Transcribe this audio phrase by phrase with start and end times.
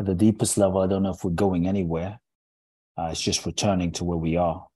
[0.00, 2.18] at the deepest level, I don't know if we're going anywhere.
[2.96, 4.66] Uh, it's just returning to where we are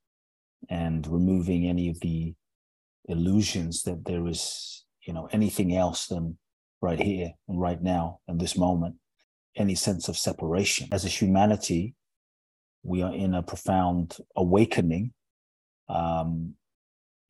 [0.68, 2.34] and removing any of the
[3.06, 6.38] illusions that there is, you know, anything else than
[6.82, 8.96] right here and right now in this moment,
[9.56, 10.88] any sense of separation.
[10.92, 11.95] As a humanity,
[12.83, 15.15] we are in a profound awakening
[15.88, 16.55] um,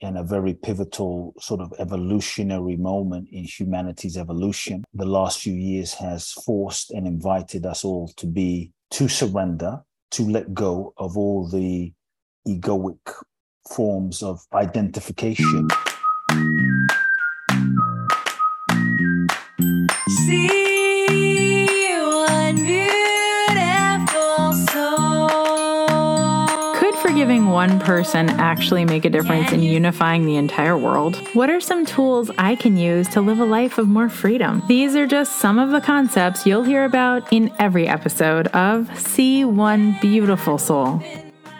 [0.04, 4.84] and a very pivotal sort of evolutionary moment in humanity's evolution.
[4.92, 10.22] The last few years has forced and invited us all to be, to surrender, to
[10.28, 11.92] let go of all the
[12.46, 13.14] egoic
[13.72, 15.68] forms of identification.
[27.54, 31.14] One person actually make a difference in unifying the entire world?
[31.34, 34.60] What are some tools I can use to live a life of more freedom?
[34.66, 39.44] These are just some of the concepts you'll hear about in every episode of See
[39.44, 41.00] One Beautiful Soul.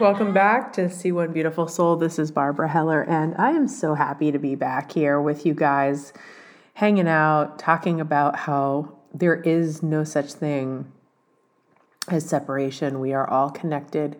[0.01, 1.95] Welcome back to See One Beautiful Soul.
[1.95, 5.55] This is Barbara Heller, and I am so happy to be back here with you
[5.55, 6.12] guys,
[6.73, 10.91] hanging out, talking about how there is no such thing
[12.08, 12.98] as separation.
[12.98, 14.17] We are all connected.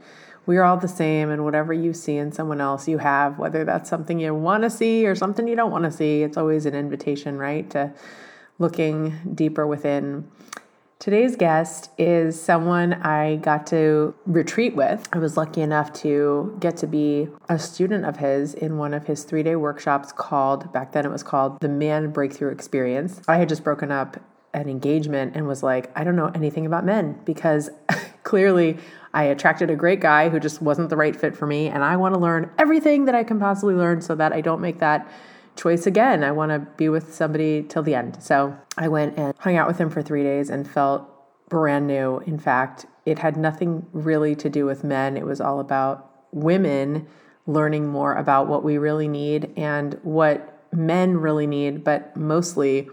[0.47, 3.64] We are all the same, and whatever you see in someone else, you have, whether
[3.64, 6.23] that's something you want to see or something you don't want to see.
[6.23, 7.92] It's always an invitation, right, to
[8.59, 10.31] looking deeper within.
[10.98, 15.06] Today's guest is someone I got to retreat with.
[15.12, 19.06] I was lucky enough to get to be a student of his in one of
[19.06, 23.20] his three day workshops called, back then it was called the Man Breakthrough Experience.
[23.28, 24.19] I had just broken up
[24.55, 27.69] an engagement and was like, I don't know anything about men because
[28.22, 28.78] clearly
[29.14, 31.68] I attracted a great guy who just wasn't the right fit for me.
[31.68, 34.60] And I want to learn everything that I can possibly learn so that I don't
[34.60, 35.08] make that
[35.56, 36.24] choice again.
[36.24, 38.22] I want to be with somebody till the end.
[38.22, 41.08] So I went and hung out with him for three days and felt
[41.48, 42.18] brand new.
[42.26, 47.06] In fact, it had nothing really to do with men, it was all about women
[47.46, 52.88] learning more about what we really need and what men really need, but mostly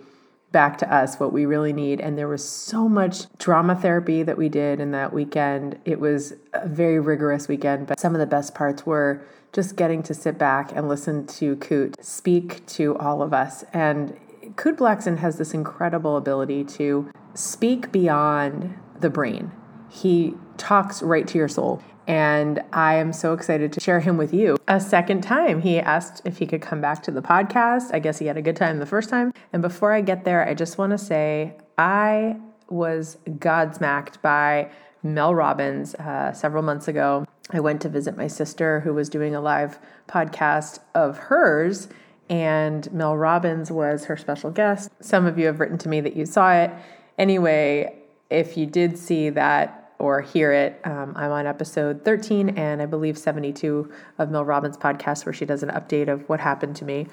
[0.52, 2.00] back to us what we really need.
[2.00, 5.80] And there was so much drama therapy that we did in that weekend.
[5.86, 10.02] It was a very rigorous weekend, but some of the best parts were just getting
[10.04, 13.64] to sit back and listen to Kute speak to all of us.
[13.74, 14.18] And
[14.56, 19.52] Kute Blackson has this incredible ability to speak beyond the brain.
[19.90, 21.82] He talks right to your soul.
[22.08, 24.58] And I am so excited to share him with you.
[24.68, 27.94] A second time, he asked if he could come back to the podcast.
[27.94, 29.34] I guess he had a good time the first time.
[29.54, 32.38] And before I get there, I just want to say I
[32.70, 34.72] was godsmacked by
[35.04, 37.26] Mel Robbins uh, several months ago.
[37.52, 41.88] I went to visit my sister who was doing a live podcast of hers,
[42.30, 44.90] and Mel Robbins was her special guest.
[45.02, 46.72] Some of you have written to me that you saw it.
[47.18, 47.96] Anyway,
[48.30, 52.86] if you did see that or hear it, um, I'm on episode 13 and I
[52.86, 56.86] believe 72 of Mel Robbins' podcast, where she does an update of what happened to
[56.86, 57.08] me.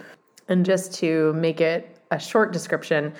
[0.48, 3.12] And just to make it a short description,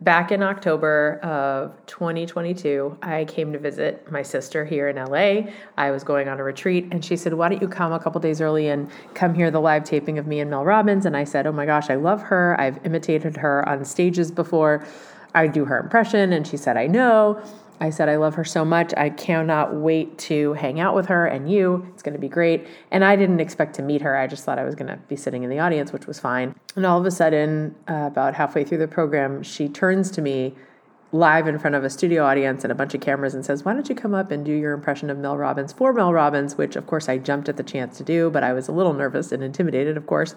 [0.00, 5.52] back in October of 2022, I came to visit my sister here in LA.
[5.76, 8.20] I was going on a retreat, and she said, Why don't you come a couple
[8.20, 11.06] days early and come hear the live taping of me and Mel Robbins?
[11.06, 12.60] And I said, Oh my gosh, I love her.
[12.60, 14.84] I've imitated her on stages before.
[15.34, 16.32] I do her impression.
[16.32, 17.42] And she said, I know.
[17.82, 18.94] I said, I love her so much.
[18.96, 21.84] I cannot wait to hang out with her and you.
[21.92, 22.68] It's going to be great.
[22.92, 24.16] And I didn't expect to meet her.
[24.16, 26.54] I just thought I was going to be sitting in the audience, which was fine.
[26.76, 30.54] And all of a sudden, uh, about halfway through the program, she turns to me
[31.10, 33.74] live in front of a studio audience and a bunch of cameras and says, Why
[33.74, 36.56] don't you come up and do your impression of Mel Robbins for Mel Robbins?
[36.56, 38.92] Which, of course, I jumped at the chance to do, but I was a little
[38.92, 40.36] nervous and intimidated, of course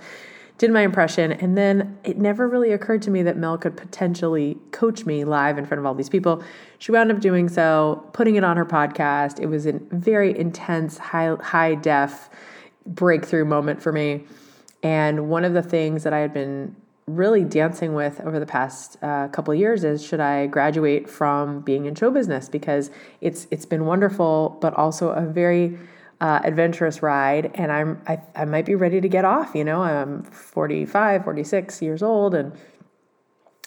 [0.58, 4.58] did my impression, and then it never really occurred to me that Mel could potentially
[4.72, 6.42] coach me live in front of all these people.
[6.80, 9.40] She wound up doing so, putting it on her podcast.
[9.40, 12.30] It was a very intense, high high def
[12.86, 14.24] breakthrough moment for me.
[14.82, 16.76] And one of the things that I had been
[17.08, 21.86] really dancing with over the past uh, couple years is should I graduate from being
[21.86, 22.90] in show business because
[23.20, 25.78] it's it's been wonderful, but also a very
[26.26, 29.84] uh, adventurous ride and I'm I, I might be ready to get off you know?
[29.84, 32.52] I'm 45 46 years old and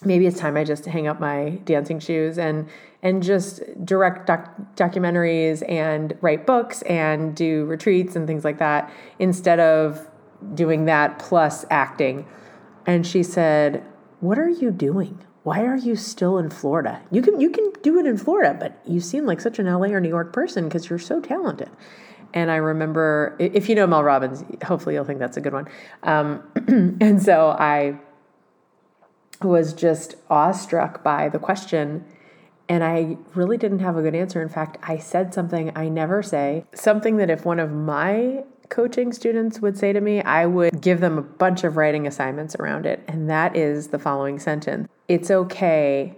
[0.05, 2.69] maybe it's time I just hang up my dancing shoes and
[3.00, 8.93] and just direct doc- documentaries and write books and do retreats and things like that
[9.20, 10.11] instead of
[10.54, 12.26] doing that plus acting.
[12.87, 13.84] And she said
[14.19, 15.25] what are you doing?
[15.44, 17.00] Why are you still in Florida?
[17.12, 19.90] You can you can do it in Florida but you seem like such an LA
[19.90, 21.70] or New York person because you're so talented
[22.34, 25.69] and I remember, if you know Mel Robbins, hopefully you'll think that's a good one.
[26.02, 26.42] Um,
[27.00, 27.98] and so I
[29.42, 32.04] was just awestruck by the question
[32.69, 34.42] And I really didn't have a good answer.
[34.42, 39.12] In fact, I said something I never say, something that if one of my coaching
[39.14, 42.84] students would say to me, I would give them a bunch of writing assignments around
[42.84, 43.02] it.
[43.08, 46.14] And that is the following sentence It's okay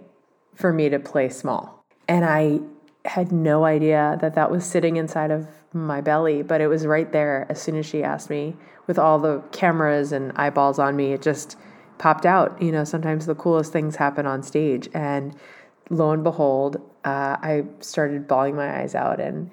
[0.53, 1.85] for me to play small.
[2.09, 2.59] And I
[3.05, 7.11] had no idea that that was sitting inside of my belly, but it was right
[7.11, 8.55] there as soon as she asked me
[8.87, 11.13] with all the cameras and eyeballs on me.
[11.13, 11.57] It just
[11.97, 12.61] popped out.
[12.61, 14.89] You know, sometimes the coolest things happen on stage.
[14.93, 15.35] And
[15.89, 19.19] lo and behold, uh, I started bawling my eyes out.
[19.19, 19.49] And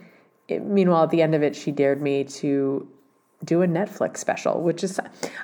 [0.48, 2.88] it, meanwhile, at the end of it, she dared me to
[3.44, 4.98] do a Netflix special, which is,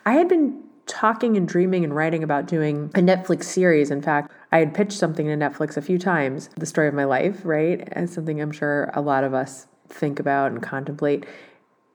[0.05, 3.91] I had been talking and dreaming and writing about doing a Netflix series.
[3.91, 7.05] In fact, I had pitched something to Netflix a few times, the story of my
[7.05, 7.89] life, right?
[7.93, 11.25] And something I'm sure a lot of us think about and contemplate.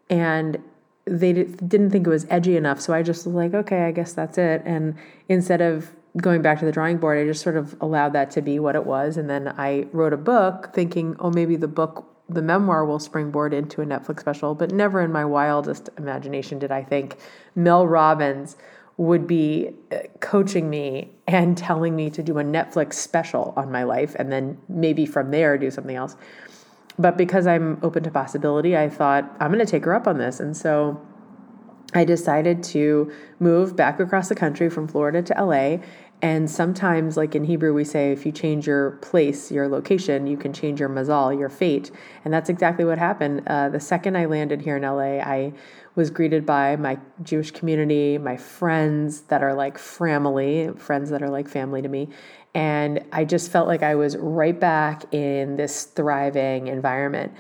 [0.10, 0.58] And
[1.06, 2.80] they didn't think it was edgy enough.
[2.80, 4.62] So I just was like, okay, I guess that's it.
[4.66, 4.96] And
[5.28, 8.42] instead of going back to the drawing board, I just sort of allowed that to
[8.42, 9.18] be what it was.
[9.18, 13.54] And then I wrote a book thinking, oh, maybe the book, the memoir will springboard
[13.54, 14.56] into a Netflix special.
[14.56, 17.18] But never in my wildest imagination did I think
[17.56, 18.56] Mel Robbins
[18.98, 23.84] would be uh, coaching me and telling me to do a Netflix special on my
[23.84, 26.18] life and then maybe from there do something else.
[27.00, 30.18] But because I'm open to possibility, I thought I'm going to take her up on
[30.18, 30.42] this.
[30.42, 31.02] And so
[31.94, 35.78] I decided to move back across the country from Florida to LA.
[36.22, 40.36] And sometimes, like in Hebrew, we say if you change your place, your location, you
[40.36, 41.92] can change your mazal, your fate.
[42.26, 43.44] And that's exactly what happened.
[43.48, 45.54] Uh, the second I landed here in LA, I
[45.96, 51.30] was greeted by my Jewish community, my friends that are like family, friends that are
[51.30, 52.10] like family to me.
[52.56, 57.34] And I just felt like I was right back in this thriving environment.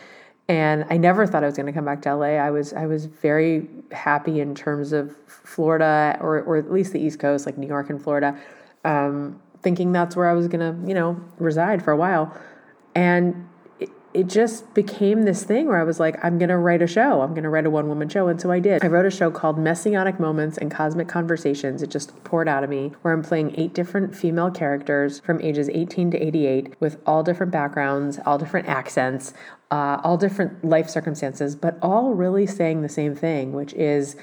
[0.47, 2.37] And I never thought I was going to come back to LA.
[2.37, 6.99] I was I was very happy in terms of Florida or or at least the
[6.99, 8.39] East Coast, like New York and Florida,
[8.83, 12.35] um, thinking that's where I was going to you know reside for a while.
[12.95, 13.47] And
[14.13, 17.21] it just became this thing where I was like, I'm going to write a show.
[17.21, 18.27] I'm going to write a one woman show.
[18.27, 18.83] And so I did.
[18.83, 21.83] I wrote a show called Messianic Moments and Cosmic Conversations.
[21.83, 25.69] It just poured out of me, where I'm playing eight different female characters from ages
[25.69, 29.33] 18 to 88 with all different backgrounds, all different accents,
[29.69, 34.15] uh, all different life circumstances, but all really saying the same thing, which is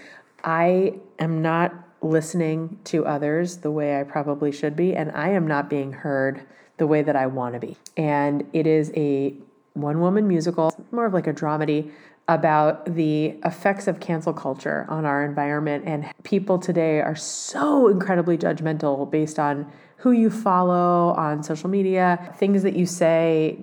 [0.42, 1.72] I am not
[2.02, 6.44] listening to others the way I probably should be, and I am not being heard
[6.76, 7.76] the way that I want to be.
[7.96, 9.34] And it is a
[9.76, 11.90] one woman musical, more of like a dramedy
[12.28, 15.84] about the effects of cancel culture on our environment.
[15.86, 22.34] And people today are so incredibly judgmental based on who you follow on social media,
[22.38, 23.58] things that you say,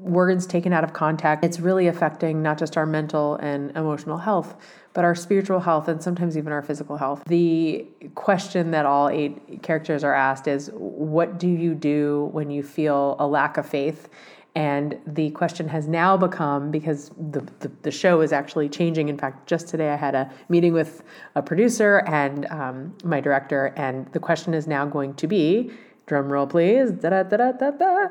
[0.00, 1.44] words taken out of context.
[1.44, 4.56] It's really affecting not just our mental and emotional health,
[4.92, 7.22] but our spiritual health and sometimes even our physical health.
[7.26, 12.62] The question that all eight characters are asked is what do you do when you
[12.62, 14.08] feel a lack of faith?
[14.56, 19.08] And the question has now become because the, the, the, show is actually changing.
[19.08, 21.04] In fact, just today I had a meeting with
[21.36, 25.70] a producer and um, my director, and the question is now going to be
[26.06, 26.90] drum roll, please.
[26.90, 28.08] Da, da, da, da, da,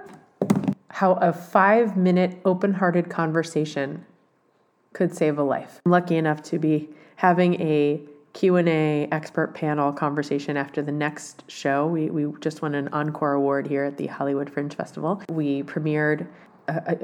[0.87, 4.05] How a five minute open hearted conversation
[4.93, 5.81] could save a life.
[5.85, 8.01] I'm lucky enough to be having a
[8.33, 11.87] Q&A expert panel conversation after the next show.
[11.87, 15.21] We, we just won an encore award here at the Hollywood Fringe Festival.
[15.29, 16.27] We premiered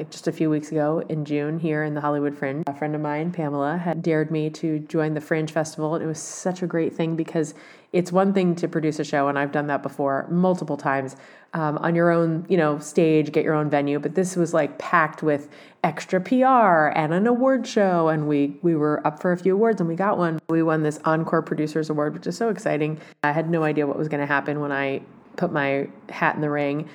[0.09, 2.63] just a few weeks ago in June here in the Hollywood Fringe.
[2.67, 5.95] A friend of mine, Pamela, had dared me to join the Fringe Festival.
[5.95, 7.53] And it was such a great thing because
[7.95, 11.15] it's one thing to produce a show, and I've done that before multiple times
[11.53, 14.00] um, on your own, you know, stage, get your own venue.
[14.00, 15.50] But this was like packed with
[15.81, 19.79] extra PR and an award show, and we we were up for a few awards,
[19.79, 20.39] and we got one.
[20.50, 23.00] We won this Encore Producers Award, which is so exciting.
[23.24, 25.01] I had no idea what was going to happen when I
[25.38, 26.89] put my hat in the ring,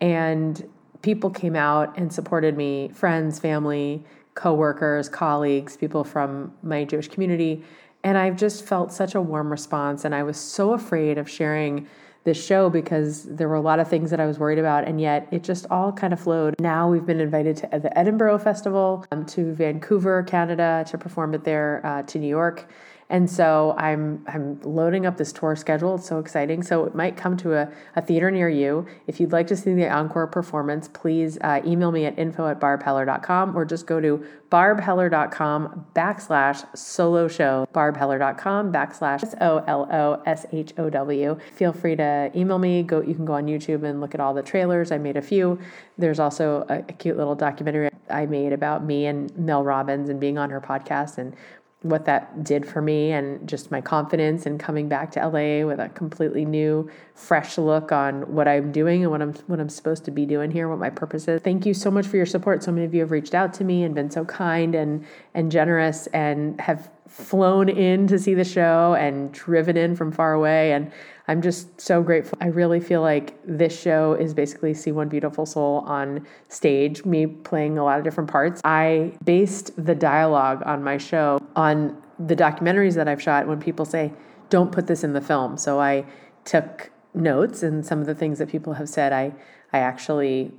[0.00, 0.68] and
[1.02, 4.04] people came out and supported me friends, family,
[4.34, 7.62] coworkers, colleagues, people from my Jewish community.
[8.02, 10.04] And I've just felt such a warm response.
[10.04, 11.86] And I was so afraid of sharing
[12.24, 15.00] this show because there were a lot of things that I was worried about, and
[15.00, 16.54] yet it just all kind of flowed.
[16.60, 21.44] Now we've been invited to the Edinburgh Festival, um, to Vancouver, Canada, to perform it
[21.44, 22.68] there, uh, to New York.
[23.10, 25.96] And so I'm I'm loading up this tour schedule.
[25.96, 26.62] It's so exciting.
[26.62, 28.86] So it might come to a, a theater near you.
[29.08, 32.60] If you'd like to see the encore performance, please uh, email me at info at
[32.60, 40.22] barbheller.com or just go to barbheller.com backslash solo show, barbheller.com backslash S O L O
[40.24, 41.36] S H O W.
[41.54, 42.84] Feel free to email me.
[42.84, 43.02] Go.
[43.02, 44.92] You can go on YouTube and look at all the trailers.
[44.92, 45.58] I made a few.
[45.98, 50.20] There's also a, a cute little documentary I made about me and Mel Robbins and
[50.20, 51.34] being on her podcast and
[51.82, 55.80] what that did for me and just my confidence in coming back to LA with
[55.80, 60.04] a completely new, fresh look on what I'm doing and what I'm what I'm supposed
[60.04, 61.40] to be doing here, what my purpose is.
[61.40, 62.62] Thank you so much for your support.
[62.62, 65.50] So many of you have reached out to me and been so kind and and
[65.50, 70.72] generous and have flown in to see the show and driven in from far away
[70.72, 70.92] and
[71.30, 72.36] I'm just so grateful.
[72.40, 77.24] I really feel like this show is basically See One Beautiful Soul on stage, me
[77.28, 78.60] playing a lot of different parts.
[78.64, 83.84] I based the dialogue on my show on the documentaries that I've shot when people
[83.84, 84.12] say,
[84.48, 85.56] don't put this in the film.
[85.56, 86.04] So I
[86.44, 89.32] took notes and some of the things that people have said I
[89.72, 90.50] I actually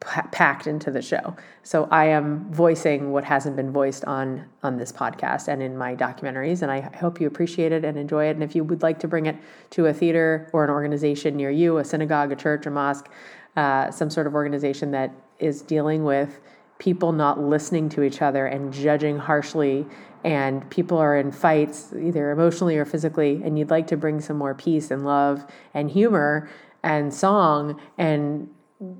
[0.00, 1.34] packed into the show.
[1.62, 5.94] So I am voicing what hasn't been voiced on on this podcast and in my
[5.96, 8.98] documentaries and I hope you appreciate it and enjoy it and if you would like
[9.00, 9.36] to bring it
[9.70, 13.08] to a theater or an organization near you, a synagogue, a church, a mosque,
[13.56, 16.40] uh, some sort of organization that is dealing with
[16.78, 19.86] people not listening to each other and judging harshly
[20.24, 24.36] and people are in fights either emotionally or physically and you'd like to bring some
[24.36, 26.48] more peace and love and humor
[26.82, 28.48] and song and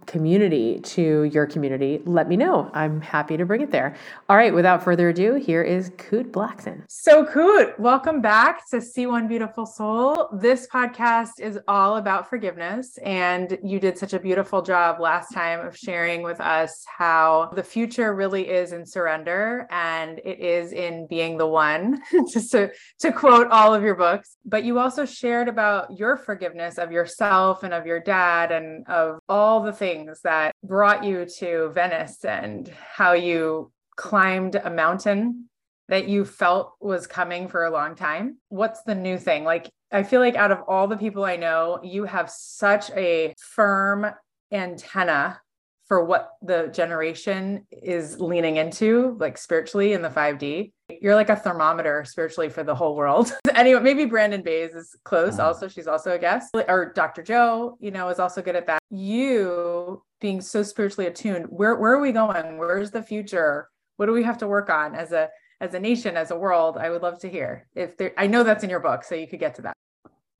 [0.07, 2.71] community to your community, let me know.
[2.75, 3.97] I'm happy to bring it there.
[4.29, 6.83] All right, without further ado, here is Kute Blackson.
[6.89, 10.29] So, Kute, welcome back to See One Beautiful Soul.
[10.33, 12.99] This podcast is all about forgiveness.
[12.99, 17.63] And you did such a beautiful job last time of sharing with us how the
[17.63, 22.01] future really is in surrender and it is in being the one,
[22.33, 24.37] just to, to quote all of your books.
[24.45, 29.19] But you also shared about your forgiveness of yourself and of your dad and of
[29.29, 35.49] all the things that brought you to Venice and how you climbed a mountain
[35.89, 38.39] that you felt was coming for a long time.
[38.49, 39.45] What's the new thing?
[39.45, 43.35] Like, I feel like out of all the people I know, you have such a
[43.39, 44.07] firm
[44.53, 45.41] antenna
[45.87, 50.73] for what the generation is leaning into, like spiritually in the 5D.
[51.01, 53.33] You're like a thermometer spiritually for the whole world.
[53.55, 55.39] anyway, maybe Brandon Bays is close.
[55.39, 55.49] Uh-huh.
[55.49, 57.23] Also, she's also a guest, or Dr.
[57.23, 58.81] Joe, you know, is also good at that.
[58.91, 62.59] You being so spiritually attuned, where where are we going?
[62.59, 63.69] Where's the future?
[63.97, 66.77] What do we have to work on as a as a nation, as a world?
[66.77, 68.13] I would love to hear if there.
[68.19, 69.75] I know that's in your book, so you could get to that.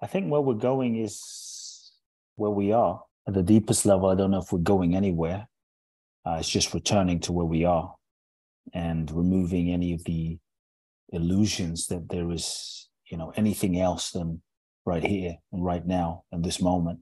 [0.03, 1.93] I think where we're going is
[2.37, 5.49] where we are at the deepest level, I don't know if we're going anywhere.
[6.27, 7.95] Uh, it's just returning to where we are
[8.73, 10.39] and removing any of the
[11.11, 14.43] illusions that there is, you know, anything else than
[14.87, 17.01] right here and right now in this moment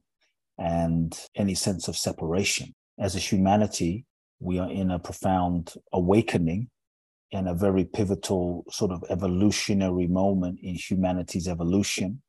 [0.58, 2.74] and any sense of separation.
[2.98, 4.04] As a humanity,
[4.40, 6.68] we are in a profound awakening
[7.32, 12.20] and a very pivotal sort of evolutionary moment in humanity's evolution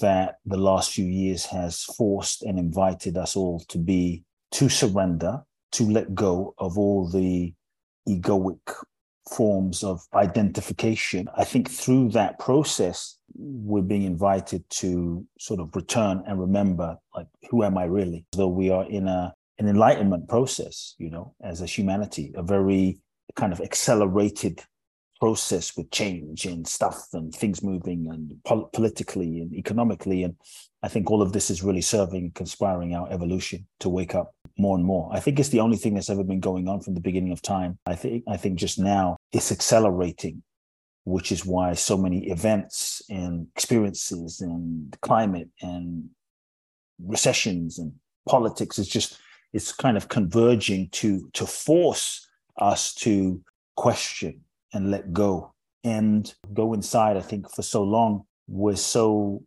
[0.00, 4.22] that the last few years has forced and invited us all to be
[4.52, 7.52] to surrender to let go of all the
[8.08, 8.58] egoic
[9.30, 11.28] forms of identification.
[11.36, 17.26] I think through that process we're being invited to sort of return and remember like
[17.50, 18.26] who am i really?
[18.32, 22.98] Though we are in a an enlightenment process you know as a humanity a very
[23.36, 24.62] kind of accelerated
[25.20, 30.24] process with change and stuff and things moving and pol- politically and economically.
[30.24, 30.34] And
[30.82, 34.76] i think all of this is really serving conspiring our evolution to wake up more
[34.76, 37.00] and more i think it's the only thing that's ever been going on from the
[37.08, 40.42] beginning of time i think i think just now it's accelerating
[41.04, 46.08] which is why so many events and experiences and climate and
[47.04, 47.92] recessions and
[48.28, 49.18] politics is just
[49.52, 52.26] it's kind of converging to to force
[52.58, 53.42] us to
[53.76, 54.40] question
[54.72, 55.52] and let go
[55.84, 57.16] and go inside.
[57.16, 59.42] I think for so long, we're so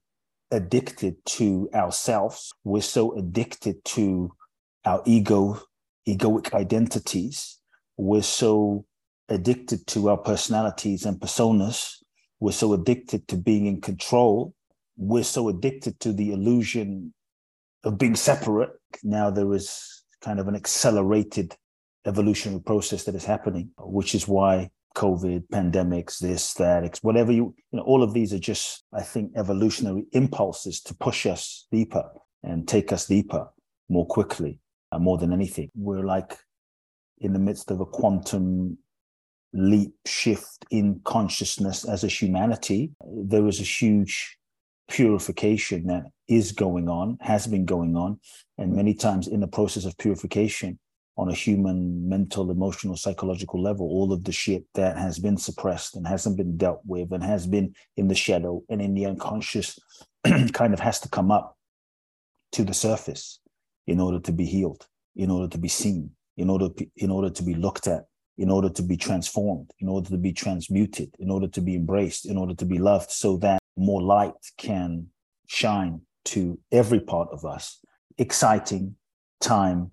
[0.52, 2.54] addicted to ourselves.
[2.64, 4.32] We're so addicted to
[4.86, 5.60] our ego,
[6.08, 7.60] egoic identities.
[7.98, 8.86] We're so
[9.30, 11.96] addicted to our personalities and personas.
[12.40, 14.54] We're so addicted to being in control.
[14.98, 17.14] We're so addicted to the illusion
[17.84, 18.72] of being separate.
[19.04, 21.56] Now there is kind of an accelerated
[22.06, 27.78] evolutionary process that is happening, which is why COVID, pandemics, this, that, whatever you, you
[27.78, 32.06] know, all of these are just, I think, evolutionary impulses to push us deeper
[32.44, 33.48] and take us deeper
[33.90, 34.60] more quickly,
[34.96, 35.70] uh, more than anything.
[35.76, 36.38] We're like
[37.20, 38.78] in the midst of a quantum
[39.54, 42.92] leap shift in consciousness as a humanity.
[43.06, 44.38] There is a huge
[44.90, 48.20] purification that is going on, has been going on.
[48.58, 50.80] And many times in the process of purification,
[51.18, 55.96] on a human, mental, emotional, psychological level, all of the shit that has been suppressed
[55.96, 59.80] and hasn't been dealt with and has been in the shadow and in the unconscious
[60.52, 61.58] kind of has to come up
[62.52, 63.40] to the surface
[63.88, 67.44] in order to be healed, in order to be seen, in order, in order to
[67.44, 68.06] be looked at
[68.38, 72.26] in order to be transformed, in order to be transmuted, in order to be embraced,
[72.26, 75.08] in order to be loved, so that more light can
[75.48, 77.80] shine to every part of us.
[78.18, 78.96] Exciting
[79.40, 79.92] time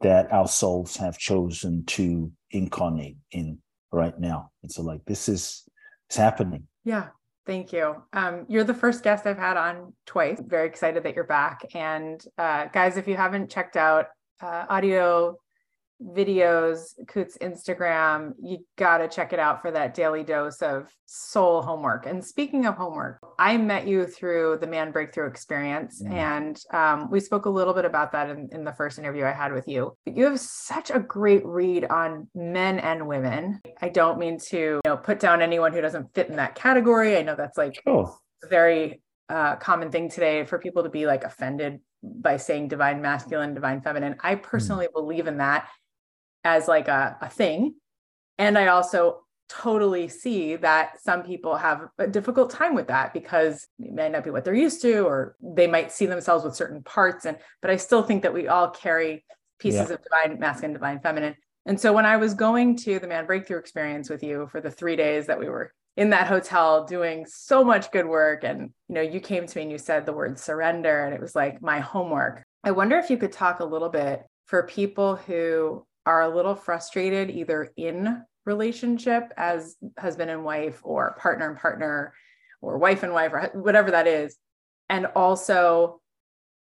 [0.00, 3.58] that our souls have chosen to incarnate in
[3.92, 4.50] right now.
[4.62, 5.64] And so, like, this is
[6.08, 6.66] it's happening.
[6.84, 7.08] Yeah.
[7.46, 8.02] Thank you.
[8.12, 10.40] Um, you're the first guest I've had on twice.
[10.40, 11.62] Very excited that you're back.
[11.74, 14.06] And uh, guys, if you haven't checked out
[14.42, 15.36] uh, audio
[16.02, 21.62] videos, Kute's Instagram, you got to check it out for that daily dose of soul
[21.62, 22.06] homework.
[22.06, 26.02] And speaking of homework, I met you through the Man Breakthrough Experience.
[26.02, 26.12] Mm.
[26.12, 29.32] And um, we spoke a little bit about that in, in the first interview I
[29.32, 29.96] had with you.
[30.04, 33.60] But you have such a great read on men and women.
[33.80, 37.16] I don't mean to you know, put down anyone who doesn't fit in that category.
[37.16, 38.16] I know that's like oh.
[38.48, 43.54] very uh, common thing today for people to be like offended by saying divine masculine,
[43.54, 44.16] divine feminine.
[44.20, 44.42] I mm.
[44.42, 44.92] personally mm.
[44.92, 45.68] believe in that
[46.44, 47.74] as like a, a thing.
[48.38, 49.20] And I also
[49.50, 54.22] totally see that some people have a difficult time with that because it may not
[54.22, 57.68] be what they're used to or they might see themselves with certain parts and but
[57.68, 59.24] i still think that we all carry
[59.58, 59.94] pieces yeah.
[59.94, 61.34] of divine masculine divine feminine
[61.66, 64.70] and so when i was going to the man breakthrough experience with you for the
[64.70, 68.94] three days that we were in that hotel doing so much good work and you
[68.94, 71.60] know you came to me and you said the word surrender and it was like
[71.60, 76.22] my homework i wonder if you could talk a little bit for people who are
[76.22, 82.14] a little frustrated either in relationship as husband and wife or partner and partner
[82.62, 84.36] or wife and wife or whatever that is.
[84.88, 86.00] And also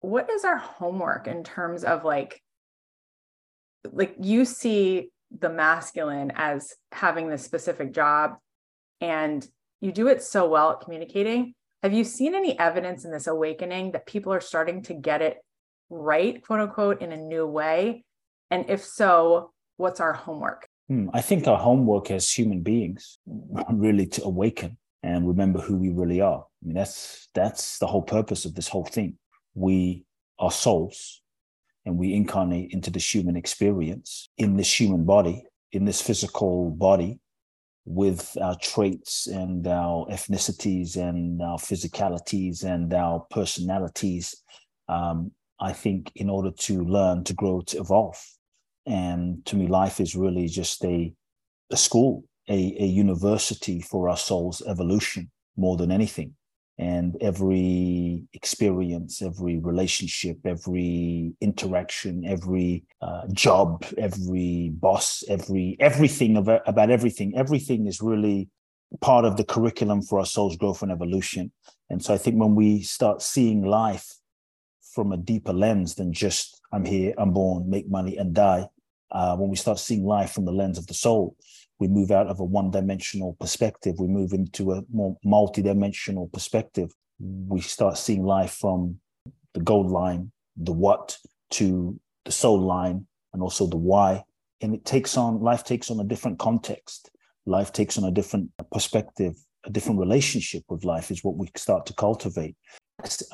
[0.01, 2.42] what is our homework in terms of like
[3.92, 8.36] like you see the masculine as having this specific job
[9.01, 9.46] and
[9.82, 11.53] you do it so well at communicating.
[11.82, 15.38] Have you seen any evidence in this awakening that people are starting to get it
[15.89, 18.03] right quote unquote in a new way
[18.53, 20.67] and if so, what's our homework?
[20.88, 23.17] Hmm, I think our homework as human beings
[23.72, 26.41] really to awaken and remember who we really are.
[26.41, 29.17] I mean, that's that's the whole purpose of this whole thing.
[29.55, 30.05] We
[30.38, 31.24] are souls
[31.83, 37.19] and we incarnate into this human experience in this human body, in this physical body,
[37.86, 44.35] with our traits and our ethnicities and our physicalities and our personalities.
[44.87, 48.22] Um, I think in order to learn, to grow, to evolve.
[48.85, 51.13] And to me, life is really just a,
[51.72, 56.35] a school, a, a university for our soul's evolution more than anything.
[56.79, 66.48] And every experience, every relationship, every interaction, every uh, job, every boss, every everything of,
[66.48, 68.50] about everything, everything is really
[69.01, 71.51] part of the curriculum for our soul's growth and evolution.
[71.91, 74.11] And so I think when we start seeing life
[74.93, 78.67] from a deeper lens than just I'm here, I'm born, make money, and die,
[79.14, 81.36] uh, when we start seeing life from the lens of the soul,
[81.80, 86.28] we move out of a one dimensional perspective, we move into a more multi dimensional
[86.30, 86.92] perspective.
[87.20, 89.00] We start seeing life from
[89.54, 91.18] the gold line, the what,
[91.52, 94.24] to the soul line, and also the why.
[94.62, 97.12] And it takes on, life takes on a different context.
[97.46, 101.86] Life takes on a different perspective, a different relationship with life is what we start
[101.88, 102.56] to cultivate.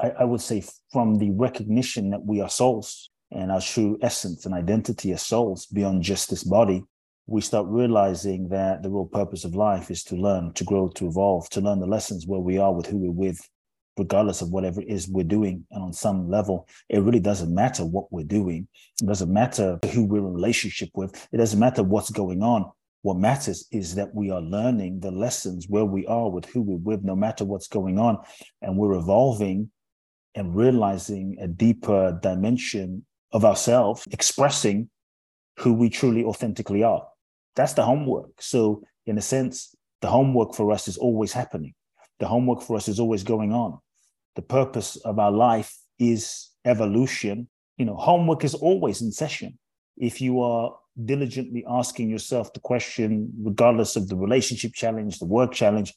[0.01, 4.45] I, I would say from the recognition that we are souls, and our true essence
[4.45, 6.83] and identity as souls beyond just this body,
[7.27, 11.07] we start realizing that the real purpose of life is to learn, to grow, to
[11.07, 13.39] evolve, to learn the lessons where we are with who we're with,
[13.97, 15.63] regardless of whatever it is we're doing.
[15.69, 18.67] And on some level, it really doesn't matter what we're doing.
[18.99, 21.27] It doesn't matter who we're in relationship with.
[21.31, 22.71] It doesn't matter what's going on.
[23.03, 26.77] What matters is that we are learning the lessons where we are with who we're
[26.77, 28.17] with, no matter what's going on.
[28.61, 29.69] And we're evolving
[30.35, 34.89] and realizing a deeper dimension of ourselves, expressing
[35.57, 37.05] who we truly authentically are.
[37.55, 38.41] That's the homework.
[38.41, 41.73] So, in a sense, the homework for us is always happening.
[42.19, 43.79] The homework for us is always going on.
[44.35, 47.49] The purpose of our life is evolution.
[47.77, 49.57] You know, homework is always in session.
[49.97, 55.53] If you are diligently asking yourself the question, regardless of the relationship challenge, the work
[55.53, 55.93] challenge,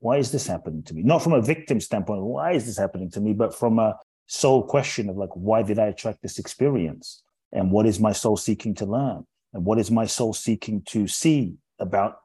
[0.00, 1.02] why is this happening to me?
[1.02, 3.96] Not from a victim standpoint, why is this happening to me, but from a
[4.28, 7.22] soul question of like, why did I attract this experience?
[7.52, 9.26] And what is my soul seeking to learn?
[9.52, 12.18] And what is my soul seeking to see about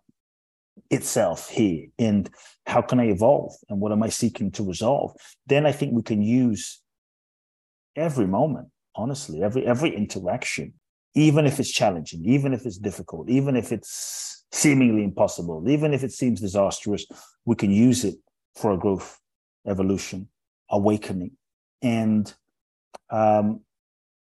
[0.92, 1.88] itself here?
[1.98, 2.30] And
[2.66, 3.54] how can I evolve?
[3.70, 5.14] And what am I seeking to resolve?
[5.48, 6.82] Then I think we can use
[7.96, 10.74] every moment, honestly, every every interaction,
[11.16, 16.04] even if it's challenging, even if it's difficult, even if it's seemingly impossible, even if
[16.04, 17.06] it seems disastrous,
[17.46, 18.16] we can use it
[18.56, 19.20] for a growth,
[19.68, 20.28] evolution,
[20.70, 21.32] awakening,
[21.84, 22.34] and
[23.12, 23.60] um,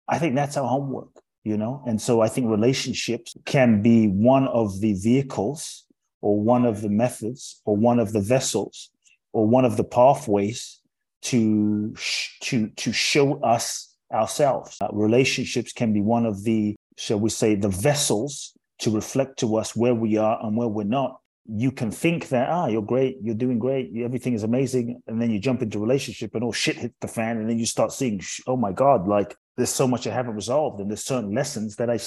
[0.09, 1.11] I think that's our homework.
[1.45, 1.83] you know?
[1.87, 5.85] And so I think relationships can be one of the vehicles
[6.21, 8.91] or one of the methods or one of the vessels
[9.33, 10.81] or one of the pathways
[11.23, 11.95] to
[12.41, 14.77] to to show us ourselves.
[14.81, 19.57] Uh, relationships can be one of the, shall we say, the vessels to reflect to
[19.57, 21.22] us where we are and where we're not.
[21.45, 25.31] You can think that ah, you're great, you're doing great, everything is amazing, and then
[25.31, 28.21] you jump into relationship and all shit hits the fan, and then you start seeing,
[28.47, 31.91] oh my god, like there's so much I haven't resolved, and there's certain lessons that
[31.91, 31.99] I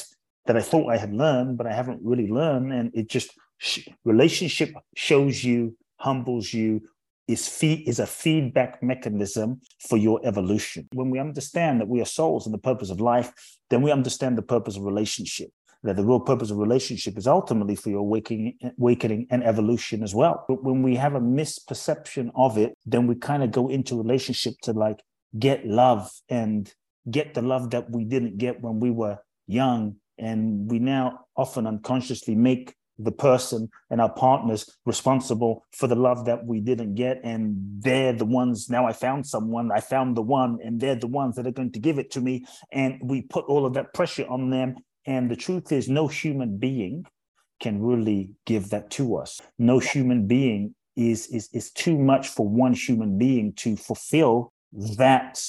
[0.46, 3.32] that I thought I had learned, but I haven't really learned, and it just
[4.04, 6.82] relationship shows you, humbles you,
[7.28, 10.88] is feed is a feedback mechanism for your evolution.
[10.94, 13.34] When we understand that we are souls and the purpose of life,
[13.70, 15.50] then we understand the purpose of relationship.
[15.86, 20.16] That the real purpose of relationship is ultimately for your awakening, awakening and evolution as
[20.16, 20.44] well.
[20.48, 24.56] But when we have a misperception of it, then we kind of go into relationship
[24.64, 25.02] to like
[25.38, 26.74] get love and
[27.10, 29.98] get the love that we didn't get when we were young.
[30.18, 36.26] And we now often unconsciously make the person and our partners responsible for the love
[36.26, 40.22] that we didn't get and they're the ones now i found someone i found the
[40.22, 43.22] one and they're the ones that are going to give it to me and we
[43.22, 47.06] put all of that pressure on them and the truth is no human being
[47.60, 49.42] can really give that to us.
[49.58, 54.52] No human being is is is too much for one human being to fulfill
[54.98, 55.42] that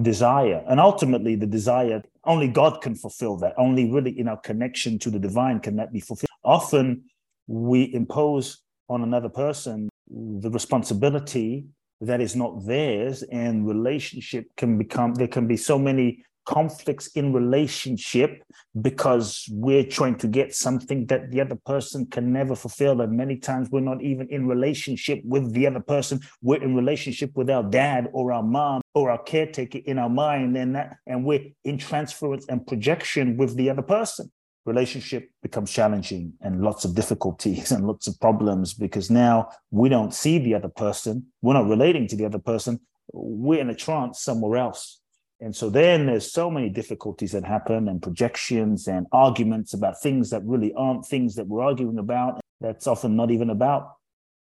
[0.00, 0.64] desire.
[0.68, 3.54] And ultimately the desire only god can fulfill that.
[3.58, 6.30] Only really in our connection to the divine can that be fulfilled.
[6.44, 7.04] Often
[7.46, 11.66] we impose on another person the responsibility
[12.00, 17.32] that is not theirs and relationship can become there can be so many conflicts in
[17.32, 18.42] relationship
[18.80, 23.00] because we're trying to get something that the other person can never fulfill.
[23.00, 26.20] And many times we're not even in relationship with the other person.
[26.42, 30.56] We're in relationship with our dad or our mom or our caretaker in our mind.
[30.56, 34.30] And that and we're in transference and projection with the other person.
[34.64, 40.14] Relationship becomes challenging and lots of difficulties and lots of problems because now we don't
[40.14, 41.26] see the other person.
[41.42, 42.80] We're not relating to the other person.
[43.12, 45.01] We're in a trance somewhere else
[45.42, 50.30] and so then there's so many difficulties that happen and projections and arguments about things
[50.30, 53.96] that really aren't things that we're arguing about that's often not even about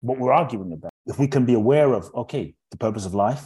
[0.00, 3.44] what we're arguing about if we can be aware of okay the purpose of life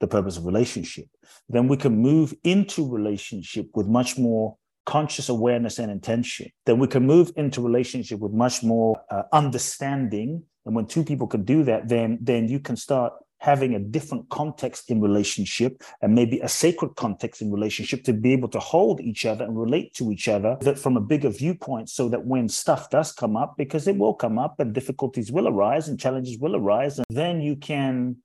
[0.00, 1.06] the purpose of relationship
[1.48, 6.86] then we can move into relationship with much more conscious awareness and intention, then we
[6.86, 10.42] can move into relationship with much more uh, understanding.
[10.64, 14.28] And when two people can do that, then then you can start having a different
[14.30, 19.00] context in relationship and maybe a sacred context in relationship to be able to hold
[19.00, 22.48] each other and relate to each other that from a bigger viewpoint so that when
[22.48, 26.38] stuff does come up because it will come up and difficulties will arise and challenges
[26.38, 28.16] will arise and then you can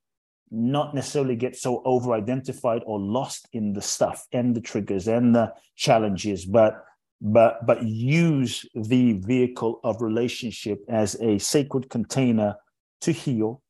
[0.50, 5.34] not necessarily get so over identified or lost in the stuff and the triggers and
[5.34, 6.84] the challenges but
[7.22, 12.56] but but use the vehicle of relationship as a sacred container
[13.00, 13.61] to heal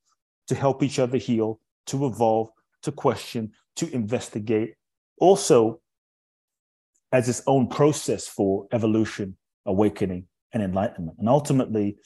[0.52, 2.50] to help each other heal to evolve
[2.82, 4.74] to question to investigate
[5.18, 5.80] also
[7.10, 9.34] as its own process for evolution
[9.64, 11.96] awakening and enlightenment and ultimately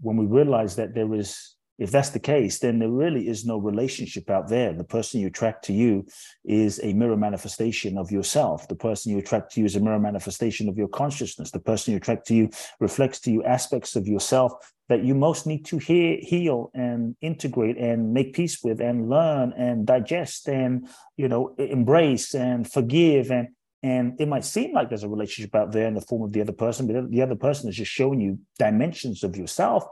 [0.00, 3.58] when we realize that there is if that's the case, then there really is no
[3.58, 4.72] relationship out there.
[4.72, 6.06] The person you attract to you
[6.42, 8.66] is a mirror manifestation of yourself.
[8.66, 11.50] The person you attract to you is a mirror manifestation of your consciousness.
[11.50, 12.48] The person you attract to you
[12.80, 14.54] reflects to you aspects of yourself
[14.88, 19.52] that you most need to hear, heal and integrate and make peace with and learn
[19.56, 23.48] and digest and you know embrace and forgive and
[23.82, 26.40] and it might seem like there's a relationship out there in the form of the
[26.40, 29.84] other person, but the other person is just showing you dimensions of yourself.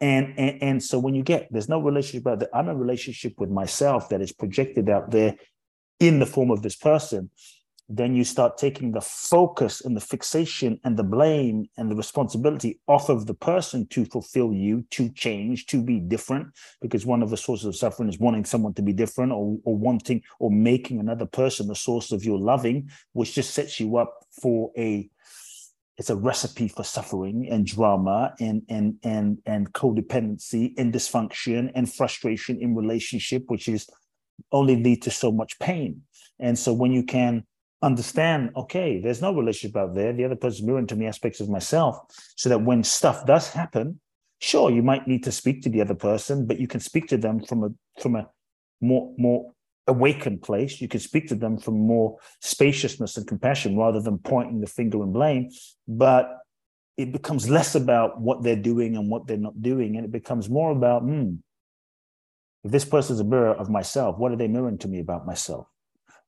[0.00, 3.32] And, and and so when you get there's no relationship about that i'm a relationship
[3.38, 5.36] with myself that is projected out there
[5.98, 7.30] in the form of this person
[7.88, 12.80] then you start taking the focus and the fixation and the blame and the responsibility
[12.88, 16.48] off of the person to fulfill you to change to be different
[16.80, 19.76] because one of the sources of suffering is wanting someone to be different or, or
[19.76, 24.24] wanting or making another person the source of your loving which just sets you up
[24.42, 25.08] for a
[25.98, 31.92] it's a recipe for suffering and drama and and and and codependency and dysfunction and
[31.92, 33.88] frustration in relationship which is
[34.52, 36.02] only lead to so much pain.
[36.38, 37.44] And so when you can
[37.82, 41.48] understand okay there's no relationship out there the other person's mirroring to me aspects of
[41.48, 41.98] myself
[42.36, 44.00] so that when stuff does happen
[44.40, 47.18] sure you might need to speak to the other person but you can speak to
[47.18, 48.26] them from a from a
[48.80, 49.52] more more
[49.86, 50.80] awakened place.
[50.80, 55.02] You can speak to them from more spaciousness and compassion rather than pointing the finger
[55.02, 55.50] and blame.
[55.86, 56.38] But
[56.96, 59.96] it becomes less about what they're doing and what they're not doing.
[59.96, 61.34] And it becomes more about, hmm,
[62.64, 65.26] if this person is a mirror of myself, what are they mirroring to me about
[65.26, 65.68] myself?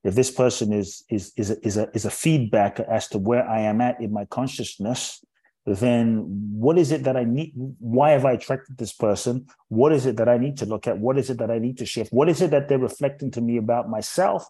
[0.03, 3.47] If this person is is is a, is a is a feedback as to where
[3.47, 5.23] I am at in my consciousness,
[5.65, 7.53] then what is it that I need?
[7.79, 9.47] Why have I attracted this person?
[9.67, 10.97] What is it that I need to look at?
[10.97, 12.13] What is it that I need to shift?
[12.13, 14.45] What is it that they're reflecting to me about myself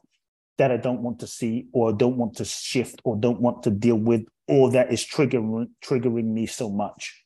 [0.58, 3.72] that I don't want to see or don't want to shift or don't want to
[3.72, 7.24] deal with or that is triggering triggering me so much?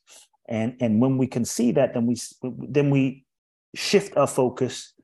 [0.48, 3.26] And and when we can see that, then we then we
[3.74, 4.94] shift our focus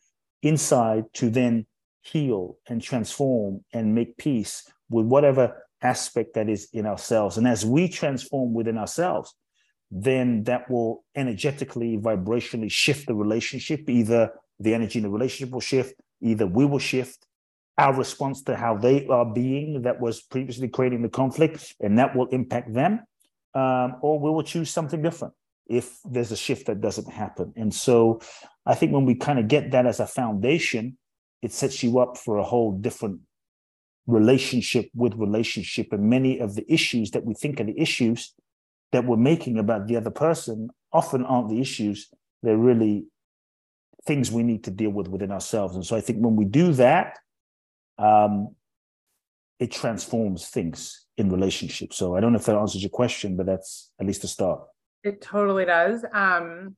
[0.42, 1.66] inside to then
[2.02, 7.38] heal and transform and make peace with whatever aspect that is in ourselves.
[7.38, 9.34] And as we transform within ourselves,
[9.90, 13.88] then that will energetically, vibrationally shift the relationship.
[13.88, 17.26] Either the energy in the relationship will shift, either we will shift
[17.78, 22.14] our response to how they are being that was previously creating the conflict, and that
[22.14, 23.00] will impact them,
[23.54, 25.32] um, or we will choose something different
[25.66, 27.52] if there's a shift that doesn't happen.
[27.56, 28.20] And so
[28.66, 30.98] I think when we kind of get that as a foundation,
[31.42, 33.20] it sets you up for a whole different
[34.06, 35.92] relationship with relationship.
[35.92, 38.34] And many of the issues that we think are the issues
[38.92, 42.08] that we're making about the other person often aren't the issues.
[42.42, 43.06] They're really
[44.06, 45.74] things we need to deal with within ourselves.
[45.76, 47.18] And so i think when we do that
[47.98, 48.54] um,
[49.58, 51.96] it transforms things in relationships.
[51.96, 54.62] So i don't know if that answers your question but that's at least a start.
[55.04, 56.04] It totally does.
[56.12, 56.76] Um,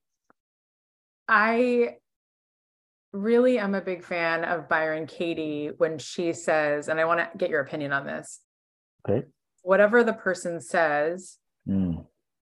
[1.28, 1.96] i
[3.12, 7.38] really am a big fan of Byron Katie when she says, and I want to
[7.38, 8.40] get your opinion on this.
[9.08, 9.26] Okay.
[9.62, 12.04] Whatever the person says mm.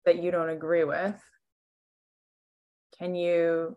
[0.05, 1.16] that you don't agree with,
[2.99, 3.77] can you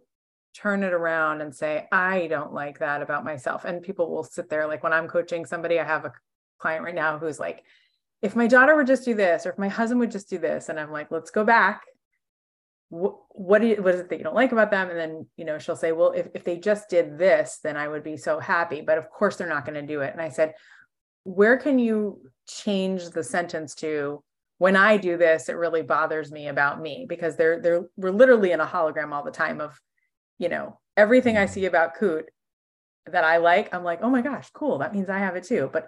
[0.53, 3.65] turn it around and say, I don't like that about myself?
[3.65, 6.13] And people will sit there, like when I'm coaching somebody, I have a
[6.59, 7.63] client right now who's like,
[8.21, 10.69] if my daughter would just do this, or if my husband would just do this,
[10.69, 11.83] and I'm like, let's go back
[12.93, 14.89] what do you, what is it that you don't like about them?
[14.89, 17.87] And then you know she'll say well if, if they just did this then i
[17.87, 20.13] would be so happy but of course they're not going to do it.
[20.13, 20.53] And i said
[21.23, 24.23] where can you change the sentence to
[24.59, 28.51] when i do this it really bothers me about me because they're they're we're literally
[28.51, 29.79] in a hologram all the time of
[30.37, 31.53] you know everything i mm-hmm.
[31.53, 32.25] see about Kute
[33.07, 35.69] that i like i'm like oh my gosh cool that means i have it too
[35.73, 35.87] but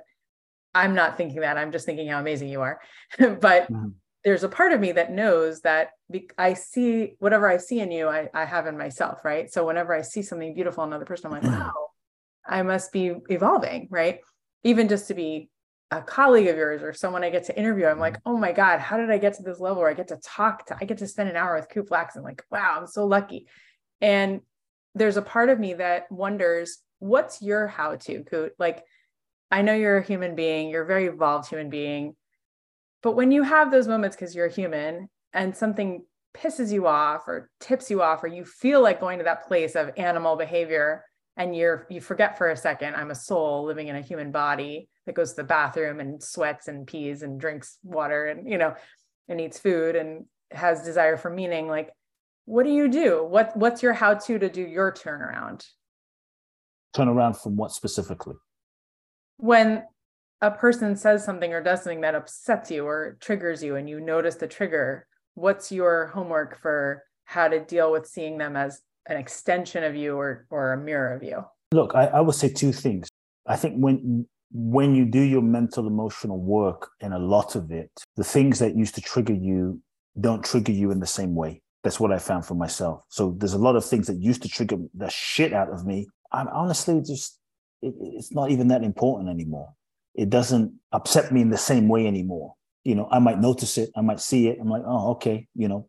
[0.74, 2.80] i'm not thinking that i'm just thinking how amazing you are.
[3.18, 3.89] But mm-hmm
[4.26, 5.92] there's a part of me that knows that
[6.38, 9.54] I see whatever I see in you, I, I have in myself, right?
[9.54, 11.62] So whenever I see something beautiful in another person, I'm like, mm-hmm.
[11.62, 11.90] wow,
[12.46, 14.20] I must be evolving, right?
[14.64, 15.52] Even just to be
[15.92, 18.32] a colleague of yours or someone I get to interview, I'm like, mm-hmm.
[18.32, 20.66] oh my God, how did I get to this level where I get to talk
[20.68, 23.46] to, I get to spend an hour with Kute and like, wow, I'm so lucky.
[24.02, 24.42] And
[24.96, 28.52] there's a part of me that wonders, what's your how to, Kute?
[28.58, 28.84] Like,
[29.52, 32.16] I know you're a human being, you're a very evolved human being
[33.06, 36.04] but when you have those moments, because you're human and something
[36.36, 39.76] pisses you off or tips you off, or you feel like going to that place
[39.76, 41.06] of animal behavior
[41.38, 44.89] and you're you forget for a second, I'm a soul living in a human body
[45.06, 48.74] that goes to the bathroom and sweats and pees and drinks water and you know
[49.28, 51.68] and eats food and has desire for meaning.
[51.68, 51.91] Like,
[52.46, 53.24] what do you do?
[53.24, 55.63] What what's your how-to to do your turnaround?
[56.96, 58.34] Turn around from what specifically?
[59.38, 59.84] When
[60.41, 64.00] a person says something or does something that upsets you or triggers you and you
[64.00, 69.17] notice the trigger, what's your homework for how to deal with seeing them as an
[69.17, 71.43] extension of you or or a mirror of you?
[71.71, 73.08] Look, I, I would say two things.
[73.48, 77.91] I think when when you do your mental emotional work and a lot of it,
[78.15, 79.82] the things that used to trigger you
[80.19, 81.62] don't trigger you in the same way.
[81.84, 83.04] That's what I found for myself.
[83.10, 86.08] So there's a lot of things that used to trigger the shit out of me.
[86.32, 87.39] I'm honestly just
[87.82, 89.69] it, it's not even that important anymore
[90.15, 92.56] it doesn't upset me in the same way anymore.
[92.84, 94.58] You know, I might notice it, I might see it.
[94.60, 95.88] I'm like, oh, okay, you know,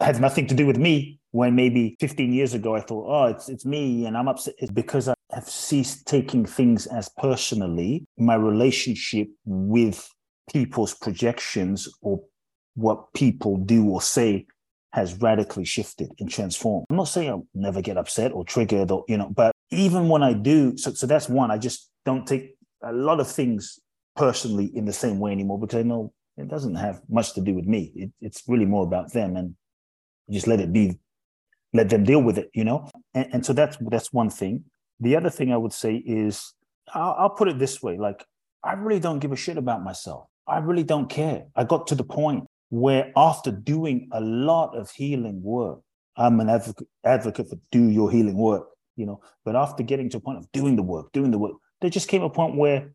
[0.00, 1.20] has nothing to do with me.
[1.30, 4.54] When maybe 15 years ago I thought, oh, it's it's me and I'm upset.
[4.58, 8.06] It's because I have ceased taking things as personally.
[8.16, 10.08] My relationship with
[10.50, 12.22] people's projections or
[12.76, 14.46] what people do or say
[14.92, 16.86] has radically shifted and transformed.
[16.88, 20.22] I'm not saying I'll never get upset or triggered or, you know, but even when
[20.22, 23.78] I do, so so that's one, I just don't take a lot of things
[24.16, 27.54] personally in the same way anymore because I know it doesn't have much to do
[27.54, 27.92] with me.
[27.94, 29.54] It, it's really more about them and
[30.30, 30.98] just let it be,
[31.72, 32.88] let them deal with it, you know?
[33.14, 34.64] And, and so that's, that's one thing.
[35.00, 36.54] The other thing I would say is,
[36.94, 38.24] I'll, I'll put it this way, like,
[38.64, 40.26] I really don't give a shit about myself.
[40.46, 41.46] I really don't care.
[41.54, 45.80] I got to the point where after doing a lot of healing work,
[46.16, 50.16] I'm an advocate, advocate for do your healing work, you know, but after getting to
[50.16, 52.92] a point of doing the work, doing the work, there just came a point where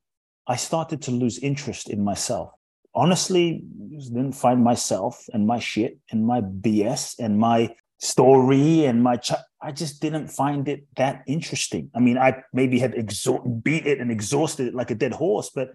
[0.47, 2.51] I started to lose interest in myself.
[2.95, 9.15] Honestly, didn't find myself and my shit and my BS and my story and my
[9.15, 11.89] ch- I just didn't find it that interesting.
[11.95, 15.49] I mean, I maybe had exo- beat it and exhausted it like a dead horse,
[15.55, 15.69] but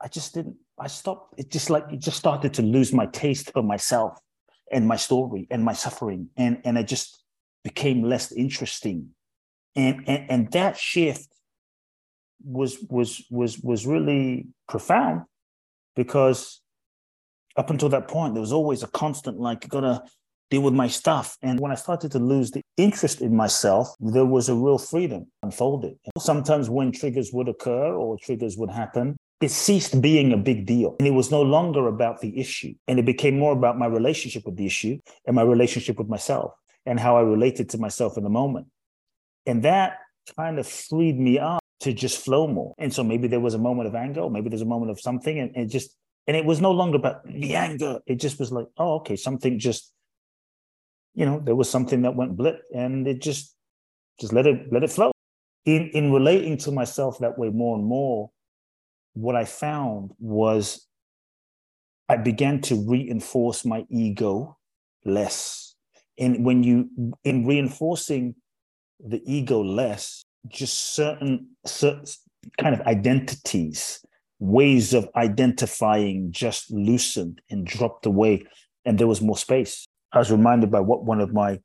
[0.00, 0.56] I just didn't.
[0.78, 1.38] I stopped.
[1.38, 4.18] It just like it just started to lose my taste for myself
[4.72, 7.22] and my story and my suffering, and and it just
[7.62, 9.10] became less interesting,
[9.76, 11.31] and and, and that shift
[12.44, 15.22] was was was was really profound
[15.96, 16.60] because
[17.56, 20.02] up until that point there was always a constant like gotta
[20.52, 21.38] deal with my stuff.
[21.40, 25.26] And when I started to lose the interest in myself, there was a real freedom
[25.42, 25.94] unfolded.
[26.18, 30.94] Sometimes when triggers would occur or triggers would happen, it ceased being a big deal.
[30.98, 32.74] And it was no longer about the issue.
[32.86, 36.52] And it became more about my relationship with the issue and my relationship with myself
[36.84, 38.66] and how I related to myself in the moment.
[39.46, 40.00] And that
[40.36, 42.74] kind of freed me up to just flow more.
[42.78, 45.00] And so maybe there was a moment of anger, or maybe there's a moment of
[45.00, 48.00] something, and it just and it was no longer about the anger.
[48.06, 49.92] It just was like, oh, okay, something just
[51.14, 53.54] you know, there was something that went blip and it just
[54.20, 55.12] just let it let it flow.
[55.64, 58.30] In in relating to myself that way more and more,
[59.14, 60.86] what I found was
[62.08, 64.56] I began to reinforce my ego
[65.04, 65.74] less.
[66.18, 66.88] And when you
[67.24, 68.34] in reinforcing
[69.00, 72.04] the ego less, just certain certain
[72.58, 74.04] kind of identities,
[74.38, 78.44] ways of identifying just loosened and dropped away,
[78.84, 79.86] and there was more space.
[80.12, 81.60] I was reminded by what one of my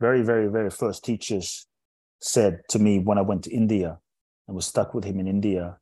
[0.00, 1.66] very, very, very first teachers
[2.20, 3.98] said to me when I went to India
[4.48, 5.76] and was stuck with him in India,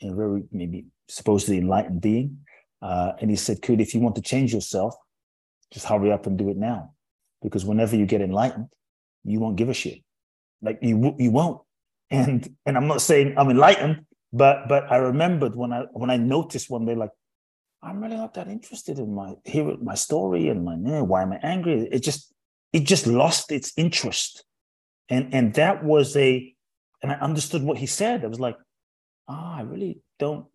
[0.00, 2.38] a very maybe supposedly enlightened being.
[2.80, 4.94] Uh, and he said, Kute, if you want to change yourself,
[5.72, 6.92] just hurry up and do it now.
[7.42, 8.68] Because whenever you get enlightened,
[9.24, 10.00] you won't give a shit.
[10.62, 11.60] Like you you won't.
[12.10, 16.16] And and I'm not saying I'm enlightened, but but I remembered when I when I
[16.16, 17.10] noticed one day, like,
[17.82, 21.32] I'm really not that interested in my hear my story and my eh, why am
[21.32, 21.88] I angry?
[21.90, 22.32] It just
[22.72, 24.44] it just lost its interest,
[25.08, 26.54] and and that was a,
[27.02, 28.24] and I understood what he said.
[28.24, 28.56] I was like,
[29.28, 30.46] ah, oh, I really don't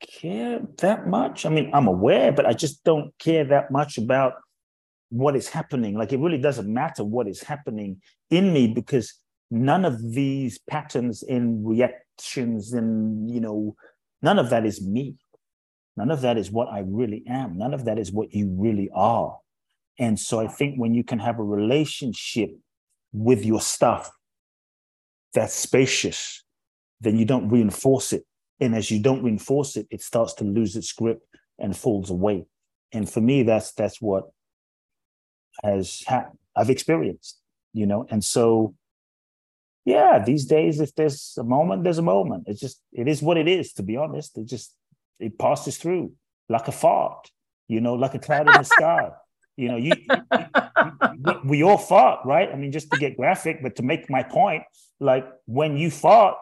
[0.00, 1.46] care that much.
[1.46, 4.34] I mean, I'm aware, but I just don't care that much about
[5.10, 5.96] what is happening.
[5.96, 9.14] Like it really doesn't matter what is happening in me because
[9.50, 13.74] none of these patterns in reactions and you know
[14.22, 15.16] none of that is me
[15.98, 17.58] None of that is what I really am.
[17.58, 19.36] None of that is what you really are.
[19.98, 22.50] And so I think when you can have a relationship
[23.12, 24.08] with your stuff
[25.34, 26.44] that's spacious,
[27.00, 28.22] then you don't reinforce it.
[28.60, 31.18] And as you don't reinforce it, it starts to lose its grip
[31.58, 32.46] and falls away.
[32.92, 34.30] And for me, that's that's what
[35.64, 37.40] has ha- I've experienced,
[37.72, 38.06] you know.
[38.08, 38.76] And so,
[39.88, 42.44] yeah, these days, if there's a moment, there's a moment.
[42.46, 43.72] It's just it is what it is.
[43.74, 44.74] To be honest, it just
[45.18, 46.12] it passes through
[46.48, 47.30] like a fart,
[47.68, 49.10] you know, like a cloud in the sky.
[49.56, 50.16] You know, you, you,
[51.24, 52.48] you, we all fart, right?
[52.52, 54.62] I mean, just to get graphic, but to make my point,
[55.00, 56.36] like when you fart,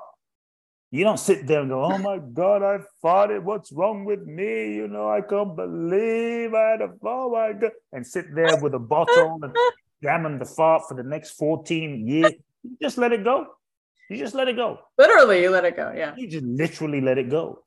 [0.91, 3.45] you don't sit there and go, "Oh my God, I farted.
[3.45, 4.75] What's wrong with me?
[4.75, 8.75] You know, I can't believe I had a oh my God," and sit there with
[8.75, 9.55] a bottle and
[10.01, 12.35] examine the fart for the next fourteen years.
[12.71, 13.47] You just let it go.
[14.11, 14.79] You just let it go.
[14.99, 15.93] Literally, you let it go.
[15.97, 16.15] Yeah.
[16.17, 17.65] You just literally let it go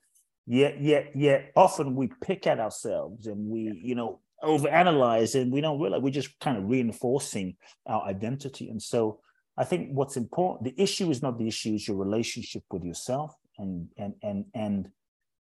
[0.50, 5.62] yet yet yet often we pick at ourselves and we you know overanalyze and we
[5.62, 9.20] don't realize we're just kind of reinforcing our identity and so
[9.60, 13.36] i think what's important the issue is not the issue is your relationship with yourself
[13.60, 14.90] and and and and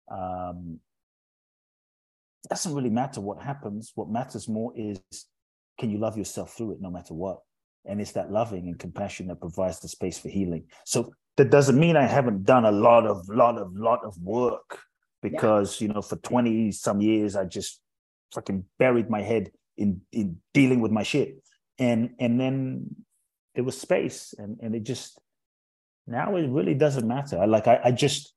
[0.09, 0.79] um
[2.45, 5.01] it doesn't really matter what happens what matters more is
[5.81, 7.41] can you love yourself through it no matter what
[7.85, 10.65] and it's that loving and compassion that provides the space for healing.
[10.85, 14.81] So that doesn't mean i haven't done a lot of lot of lot of work
[15.23, 15.89] because yeah.
[15.89, 17.81] you know for 20 some years i just
[18.33, 21.43] fucking buried my head in in dealing with my shit.
[21.79, 22.97] And and then
[23.55, 25.19] there was space and and it just
[26.07, 27.39] now it really doesn't matter.
[27.39, 28.35] I, like I, I just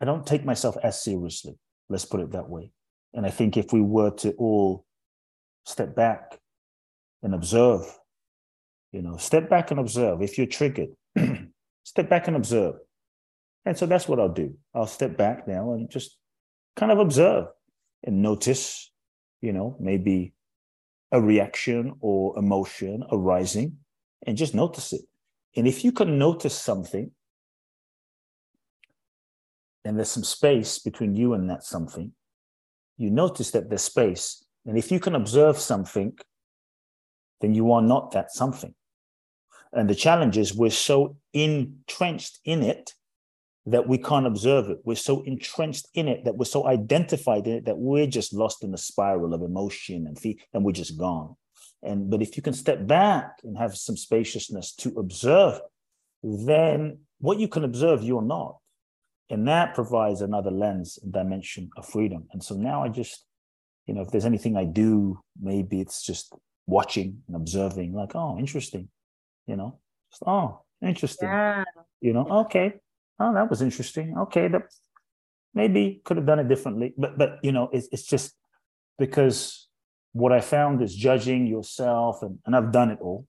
[0.00, 1.58] i don't take myself as seriously.
[1.88, 2.72] Let's put it that way.
[3.12, 4.84] And i think if we were to all
[5.66, 6.38] step back
[7.24, 7.82] and observe
[8.92, 10.90] you know step back and observe if you're triggered
[11.82, 12.76] step back and observe
[13.64, 14.54] and so that's what I'll do.
[14.74, 16.18] I'll step back now and just
[16.76, 17.46] kind of observe
[18.02, 18.90] and notice,
[19.40, 20.34] you know, maybe
[21.12, 23.78] a reaction or emotion arising
[24.26, 25.02] and just notice it.
[25.56, 27.12] And if you can notice something,
[29.86, 32.12] and there's some space between you and that something,
[32.96, 34.44] you notice that there's space.
[34.66, 36.18] And if you can observe something,
[37.44, 38.74] then you are not that something.
[39.74, 42.92] And the challenge is we're so entrenched in it
[43.66, 44.78] that we can't observe it.
[44.84, 48.64] We're so entrenched in it that we're so identified in it that we're just lost
[48.64, 51.36] in a spiral of emotion and feel, and we're just gone.
[51.82, 55.60] And but if you can step back and have some spaciousness to observe,
[56.22, 58.56] then what you can observe, you're not.
[59.28, 62.26] And that provides another lens and dimension of freedom.
[62.32, 63.26] And so now I just,
[63.86, 66.34] you know, if there's anything I do, maybe it's just
[66.66, 68.88] watching and observing, like, oh, interesting,
[69.46, 69.78] you know,
[70.10, 71.28] just, oh, interesting.
[71.28, 71.64] Yeah.
[72.00, 72.74] You know, okay,
[73.18, 74.16] oh, that was interesting.
[74.18, 74.62] Okay, that
[75.54, 76.94] maybe could have done it differently.
[76.96, 78.34] But but you know, it's it's just
[78.98, 79.68] because
[80.12, 83.26] what I found is judging yourself, and, and I've done it all.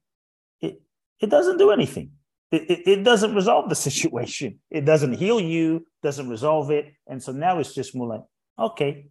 [0.62, 0.82] It
[1.20, 2.12] it doesn't do anything.
[2.52, 4.60] It, it, it doesn't resolve the situation.
[4.70, 6.94] It doesn't heal you, doesn't resolve it.
[7.08, 8.22] And so now it's just more like,
[8.58, 9.08] okay,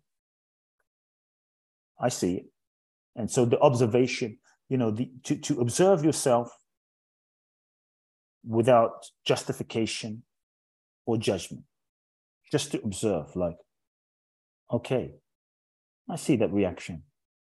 [2.00, 2.46] I see it.
[3.16, 4.38] And so the observation,
[4.68, 6.50] you know, the, to, to observe yourself
[8.46, 10.22] without justification
[11.06, 11.64] or judgment,
[12.50, 13.56] just to observe, like,
[14.72, 15.12] okay,
[16.08, 17.02] I see that reaction.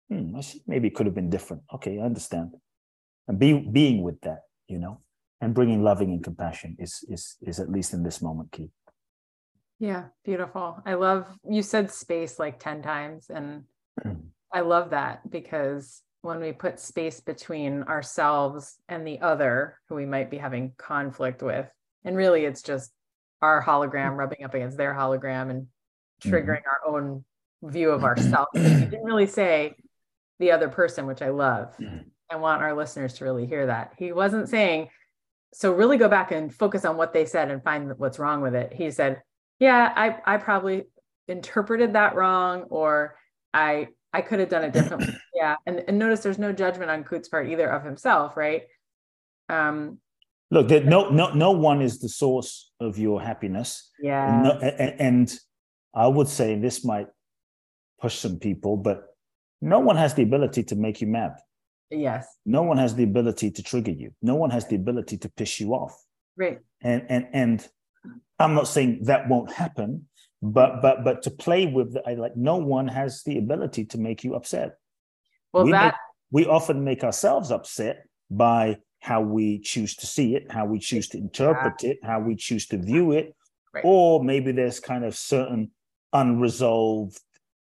[0.08, 1.62] Hmm, I see maybe it could have been different.
[1.74, 2.54] Okay, I understand.
[3.28, 4.98] And be, being with that, you know,
[5.40, 8.70] and bringing loving and compassion is is is at least in this moment key.
[9.78, 10.82] Yeah, beautiful.
[10.84, 13.64] I love you said space like 10 times and
[14.52, 20.06] I love that because when we put space between ourselves and the other who we
[20.06, 21.66] might be having conflict with,
[22.04, 22.92] and really it's just
[23.42, 26.30] our hologram rubbing up against their hologram and mm-hmm.
[26.30, 26.88] triggering mm-hmm.
[26.88, 27.24] our own
[27.62, 28.50] view of ourselves.
[28.54, 29.74] you didn't really say
[30.38, 31.74] the other person, which I love.
[31.78, 32.08] Mm-hmm.
[32.30, 33.94] I want our listeners to really hear that.
[33.98, 34.88] He wasn't saying,
[35.52, 38.54] so really go back and focus on what they said and find what's wrong with
[38.54, 38.72] it.
[38.72, 39.22] He said,
[39.58, 40.84] yeah, I, I probably
[41.26, 43.16] interpreted that wrong, or
[43.52, 45.14] I I could have done it differently.
[45.34, 45.56] yeah.
[45.66, 48.62] And, and notice there's no judgment on Kute's part either of himself, right?
[49.48, 49.98] Um,
[50.50, 53.90] Look, there, no, no, no one is the source of your happiness.
[54.02, 54.34] Yeah.
[54.34, 55.40] And, no, and, and
[55.94, 57.06] I would say this might
[58.00, 59.04] push some people, but
[59.60, 61.36] no one has the ability to make you mad.
[61.90, 62.26] Yes.
[62.46, 64.12] No one has the ability to trigger you.
[64.22, 65.96] No one has the ability to piss you off.
[66.36, 66.60] Right.
[66.80, 67.68] And and and
[68.38, 70.08] I'm not saying that won't happen,
[70.42, 73.98] but but but to play with the, I like no one has the ability to
[73.98, 74.76] make you upset.
[75.52, 75.94] Well, we that make,
[76.30, 81.08] we often make ourselves upset by how we choose to see it, how we choose
[81.08, 83.34] to interpret it, how we choose to view it,
[83.74, 83.84] right.
[83.84, 85.70] or maybe there's kind of certain
[86.12, 87.18] unresolved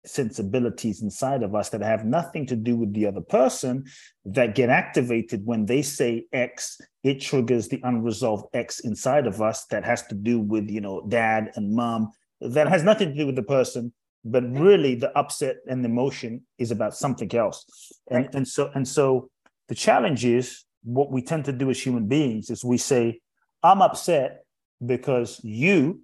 [0.06, 3.84] sensibilities inside of us that have nothing to do with the other person
[4.24, 9.66] that get activated when they say x it triggers the unresolved x inside of us
[9.66, 12.12] that has to do with you know dad and mom
[12.42, 13.94] that has nothing to do with the person
[14.28, 17.64] but really the upset and the emotion is about something else.
[18.10, 19.30] And and so and so
[19.68, 23.20] the challenge is what we tend to do as human beings is we say
[23.64, 24.46] i'm upset
[24.86, 26.02] because you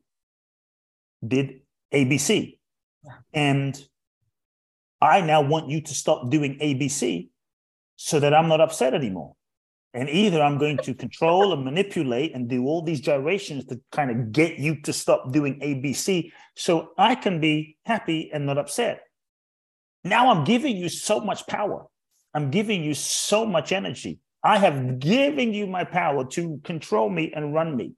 [1.25, 1.61] did
[1.93, 2.57] abc
[3.31, 3.85] and
[4.99, 7.29] i now want you to stop doing abc
[7.95, 9.35] so that i'm not upset anymore
[9.93, 14.09] and either I'm going to control and manipulate and do all these gyrations to kind
[14.09, 19.01] of get you to stop doing ABC so I can be happy and not upset.
[20.03, 21.85] Now I'm giving you so much power.
[22.33, 24.19] I'm giving you so much energy.
[24.43, 27.93] I have given you my power to control me and run me.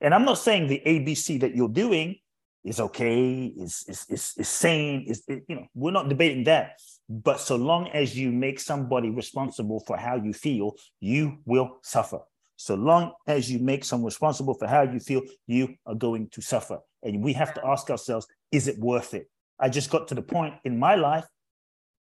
[0.00, 2.16] And I'm not saying the ABC that you're doing
[2.64, 6.80] is okay, is, is, is, is sane, is, you know, we're not debating that.
[7.08, 12.20] But so long as you make somebody responsible for how you feel, you will suffer.
[12.56, 16.42] So long as you make someone responsible for how you feel, you are going to
[16.42, 16.78] suffer.
[17.02, 19.30] And we have to ask ourselves, is it worth it?
[19.58, 21.26] I just got to the point in my life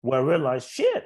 [0.01, 1.03] where I realized, shit,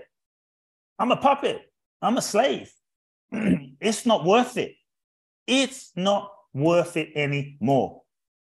[0.98, 1.62] I'm a puppet,
[2.02, 2.72] I'm a slave.
[3.32, 4.76] it's not worth it.
[5.48, 8.02] It's not worth it anymore.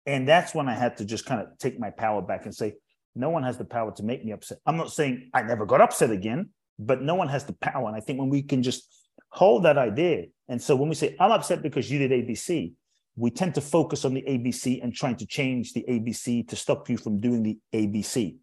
[0.07, 2.74] And that's when I had to just kind of take my power back and say,
[3.15, 4.59] no one has the power to make me upset.
[4.67, 7.89] I'm not saying I never got upset again, but no one has the power.
[7.89, 8.89] And I think when we can just
[9.31, 12.73] hold that idea, and so when we say, I'm upset because you did ABC,
[13.17, 16.89] we tend to focus on the ABC and trying to change the ABC to stop
[16.89, 18.37] you from doing the ABC.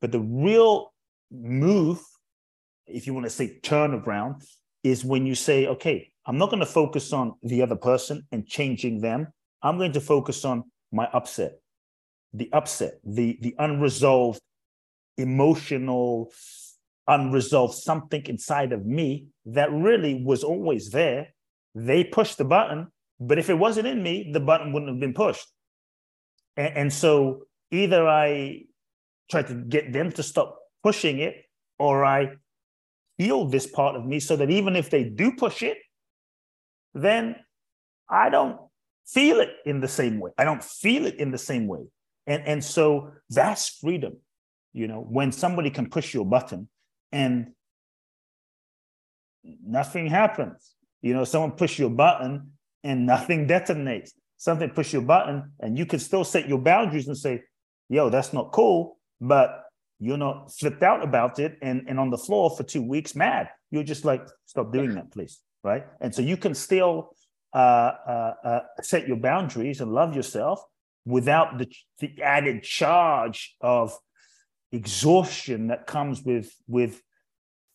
[0.00, 0.92] But the real
[1.30, 2.00] move,
[2.86, 4.44] if you want to say turnaround,
[4.82, 8.46] is when you say, okay, I'm not going to focus on the other person and
[8.46, 9.28] changing them.
[9.62, 11.61] I'm going to focus on my upset
[12.32, 14.40] the upset, the the unresolved
[15.18, 16.32] emotional,
[17.06, 21.34] unresolved something inside of me that really was always there.
[21.74, 22.88] They pushed the button,
[23.20, 25.46] but if it wasn't in me, the button wouldn't have been pushed.
[26.56, 28.64] And, and so either I
[29.30, 31.44] try to get them to stop pushing it,
[31.78, 32.36] or I
[33.18, 35.78] heal this part of me so that even if they do push it,
[36.94, 37.36] then
[38.08, 38.58] I don't
[39.06, 40.32] feel it in the same way.
[40.36, 41.84] I don't feel it in the same way.
[42.26, 44.18] And, and so that's freedom.
[44.72, 46.68] You know, when somebody can push your button
[47.10, 47.52] and
[49.44, 50.74] nothing happens.
[51.02, 52.52] You know, someone push your button
[52.84, 54.10] and nothing detonates.
[54.36, 57.42] Something push your button and you can still set your boundaries and say,
[57.88, 59.64] yo, that's not cool, but
[60.00, 63.48] you're not flipped out about it and, and on the floor for two weeks mad.
[63.70, 65.40] You're just like, stop doing that, please.
[65.62, 65.84] Right.
[66.00, 67.14] And so you can still
[67.54, 70.64] uh, uh, uh, set your boundaries and love yourself
[71.04, 71.66] without the,
[72.00, 73.96] the added charge of
[74.70, 76.94] exhaustion that comes with with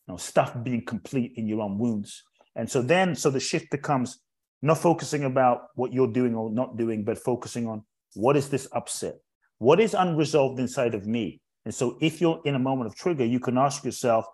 [0.07, 2.23] you know, stuff being complete in your own wounds.
[2.55, 4.19] And so then, so the shift becomes
[4.61, 7.83] not focusing about what you're doing or not doing, but focusing on
[8.15, 9.15] what is this upset?
[9.59, 11.41] What is unresolved inside of me?
[11.65, 14.25] And so if you're in a moment of trigger, you can ask yourself,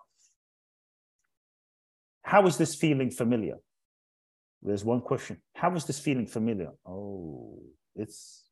[2.22, 3.56] how is this feeling familiar?
[4.62, 5.42] There's one question.
[5.54, 6.70] How is this feeling familiar?
[6.86, 7.58] Oh,
[7.94, 8.43] it's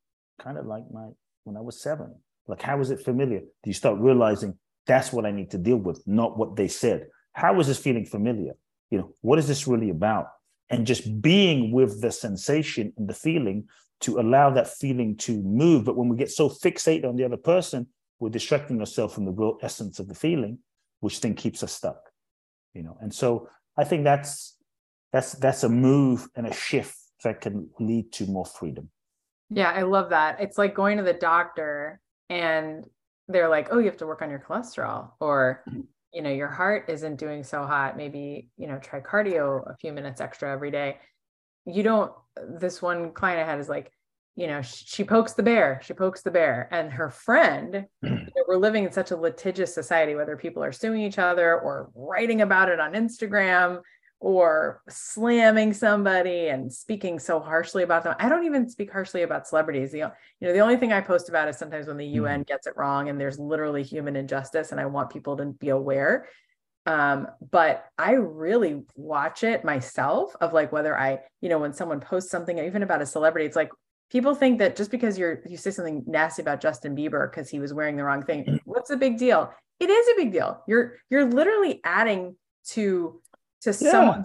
[0.43, 1.09] kind of like my
[1.45, 2.15] when I was seven.
[2.47, 3.41] Like, how is it familiar?
[3.41, 7.07] Do you start realizing that's what I need to deal with, not what they said?
[7.33, 8.53] How is this feeling familiar?
[8.91, 10.27] You know, what is this really about?
[10.71, 13.69] And just being with the sensation and the feeling
[14.01, 15.85] to allow that feeling to move.
[15.85, 17.87] But when we get so fixated on the other person,
[18.19, 20.59] we're distracting ourselves from the real essence of the feeling,
[21.01, 22.11] which then keeps us stuck.
[22.75, 24.57] You know, and so I think that's
[25.13, 28.91] that's that's a move and a shift that can lead to more freedom.
[29.55, 30.41] Yeah, I love that.
[30.41, 32.85] It's like going to the doctor and
[33.29, 35.83] they're like, "Oh, you have to work on your cholesterol," or mm-hmm.
[36.13, 37.97] you know, your heart isn't doing so hot.
[37.97, 40.99] Maybe you know, try cardio a few minutes extra every day.
[41.67, 42.13] You don't.
[42.59, 43.93] This one client I had is like,
[44.37, 46.69] you know, she pokes the bear, she pokes the bear.
[46.71, 50.73] And her friend, you know, we're living in such a litigious society, whether people are
[50.73, 53.81] suing each other or writing about it on Instagram
[54.23, 58.15] or slamming somebody and speaking so harshly about them.
[58.21, 59.91] I don't even speak harshly about celebrities.
[59.91, 62.43] The, you know, the only thing I post about is sometimes when the UN mm-hmm.
[62.43, 66.29] gets it wrong and there's literally human injustice and I want people to be aware.
[66.87, 71.99] Um, but I really watch it myself of like whether I, you know, when someone
[71.99, 73.71] posts something even about a celebrity, it's like
[74.09, 77.59] people think that just because you're you say something nasty about Justin Bieber because he
[77.59, 78.57] was wearing the wrong thing, mm-hmm.
[78.67, 79.53] what's the big deal?
[79.81, 80.63] It is a big deal.
[80.69, 82.37] You're you're literally adding
[82.71, 83.21] to
[83.63, 83.91] to yeah.
[83.91, 84.25] someone.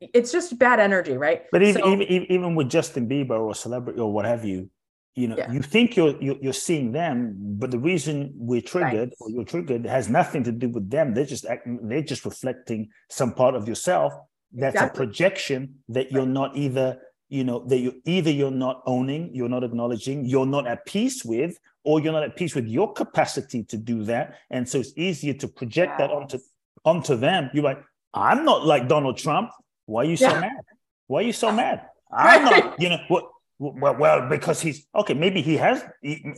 [0.00, 1.42] it's just bad energy, right?
[1.50, 4.70] But even, so, even even with Justin Bieber or celebrity or what have you,
[5.18, 5.50] you know, yeah.
[5.50, 9.14] you think you're, you're, you're seeing them, but the reason we're triggered right.
[9.18, 11.14] or you're triggered has nothing to do with them.
[11.14, 14.12] They're just acting, they're just reflecting some part of yourself.
[14.52, 14.96] That's exactly.
[14.96, 19.48] a projection that you're not either you know that you either you're not owning you're
[19.48, 23.62] not acknowledging you're not at peace with or you're not at peace with your capacity
[23.64, 26.06] to do that and so it's easier to project yeah.
[26.06, 26.38] that onto
[26.86, 27.82] onto them you're like
[28.14, 29.50] i'm not like donald trump
[29.86, 30.40] why are you so yeah.
[30.40, 30.64] mad
[31.06, 33.24] why are you so mad i'm not you know what
[33.58, 35.84] well, well because he's okay maybe he has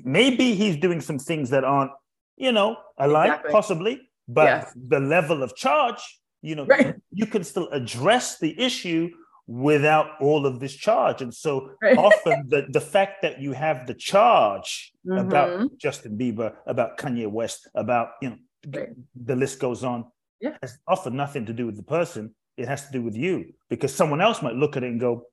[0.05, 1.91] maybe he's doing some things that aren't
[2.37, 3.53] you know aligned exactly.
[3.53, 4.73] possibly but yes.
[4.89, 6.01] the level of charge
[6.43, 6.95] you know right.
[7.13, 9.11] you can still address the issue
[9.51, 11.23] without all of this charge.
[11.23, 11.99] And so right.
[12.09, 15.19] often the, the fact that you have the charge mm-hmm.
[15.27, 18.37] about Justin Bieber, about Kanye West, about, you know,
[18.69, 18.91] right.
[19.17, 20.05] the list goes on,
[20.41, 20.57] yeah.
[20.63, 22.35] has often nothing to do with the person.
[22.57, 25.25] It has to do with you because someone else might look at it and go,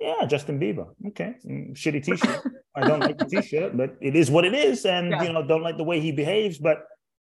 [0.00, 0.88] yeah, Justin Bieber.
[1.08, 1.34] Okay.
[1.46, 2.40] Mm, shitty t-shirt.
[2.74, 4.84] I don't like the t-shirt, but it is what it is.
[4.84, 5.22] And, yeah.
[5.22, 6.84] you know, don't like the way he behaves, but,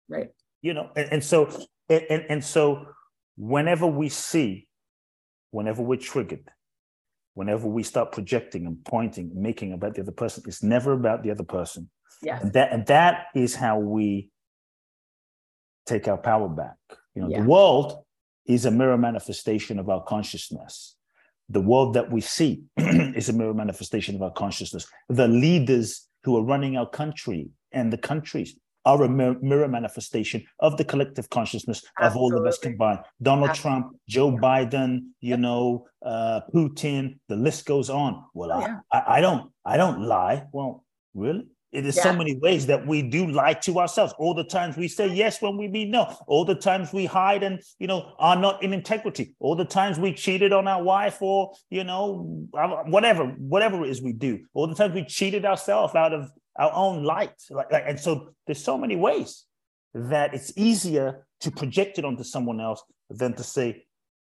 [0.08, 0.28] right.
[0.62, 1.48] you know, and, and so,
[1.88, 2.86] and, and so
[3.36, 4.68] whenever we see
[5.54, 6.50] whenever we're triggered,
[7.34, 11.22] whenever we start projecting and pointing and making about the other person, it's never about
[11.22, 11.88] the other person.
[12.22, 12.40] Yeah.
[12.40, 14.30] And that and that is how we
[15.86, 16.76] take our power back.
[17.14, 17.40] You know, yeah.
[17.40, 18.04] the world
[18.46, 20.96] is a mirror manifestation of our consciousness.
[21.48, 24.86] The world that we see is a mirror manifestation of our consciousness.
[25.08, 28.56] The leaders who are running our country and the countries
[28.86, 32.06] are a mirror manifestation of the collective consciousness Absolutely.
[32.06, 32.98] of all of us combined.
[33.22, 33.80] Donald Absolutely.
[33.80, 38.24] Trump, Joe Biden, you know, uh, Putin, the list goes on.
[38.34, 38.80] Well, oh, yeah.
[38.92, 40.44] I, I, don't, I don't lie.
[40.52, 41.46] Well, really?
[41.74, 42.02] Is yeah.
[42.04, 44.14] so many ways that we do lie to ourselves.
[44.18, 46.14] All the times we say yes when we mean no.
[46.26, 49.34] All the times we hide and you know are not in integrity.
[49.40, 52.46] All the times we cheated on our wife or you know
[52.86, 54.44] whatever whatever it is we do.
[54.54, 57.34] All the times we cheated ourselves out of our own light.
[57.50, 59.44] Like, like, and so there's so many ways
[59.94, 63.84] that it's easier to project it onto someone else than to say,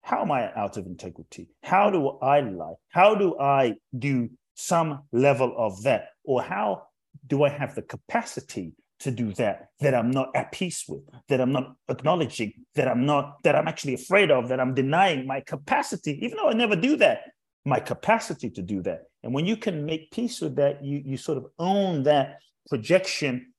[0.02, 1.48] how am I out of integrity?
[1.62, 2.74] How do I lie?
[2.90, 6.10] How do I do some level of that?
[6.24, 6.84] Or how
[7.26, 11.40] do I have the capacity to do that that I'm not at peace with, that
[11.40, 15.40] I'm not acknowledging, that I'm not, that I'm actually afraid of, that I'm denying my
[15.40, 17.20] capacity, even though I never do that.
[17.66, 19.02] my capacity to do that.
[19.22, 22.38] And when you can make peace with that, you you sort of own that
[22.70, 23.52] projection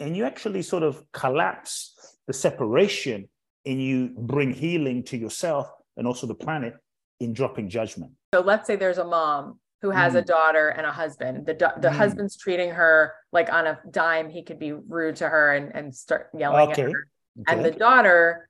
[0.00, 1.94] and you actually sort of collapse
[2.26, 3.28] the separation
[3.66, 6.74] and you bring healing to yourself and also the planet
[7.20, 8.10] in dropping judgment.
[8.34, 10.18] So let's say there's a mom who has mm.
[10.18, 11.44] a daughter and a husband.
[11.44, 11.92] The the mm.
[11.92, 14.30] husband's treating her like on a dime.
[14.30, 16.82] He could be rude to her and, and start yelling okay.
[16.82, 17.08] at her.
[17.40, 17.56] Okay.
[17.56, 18.48] And the daughter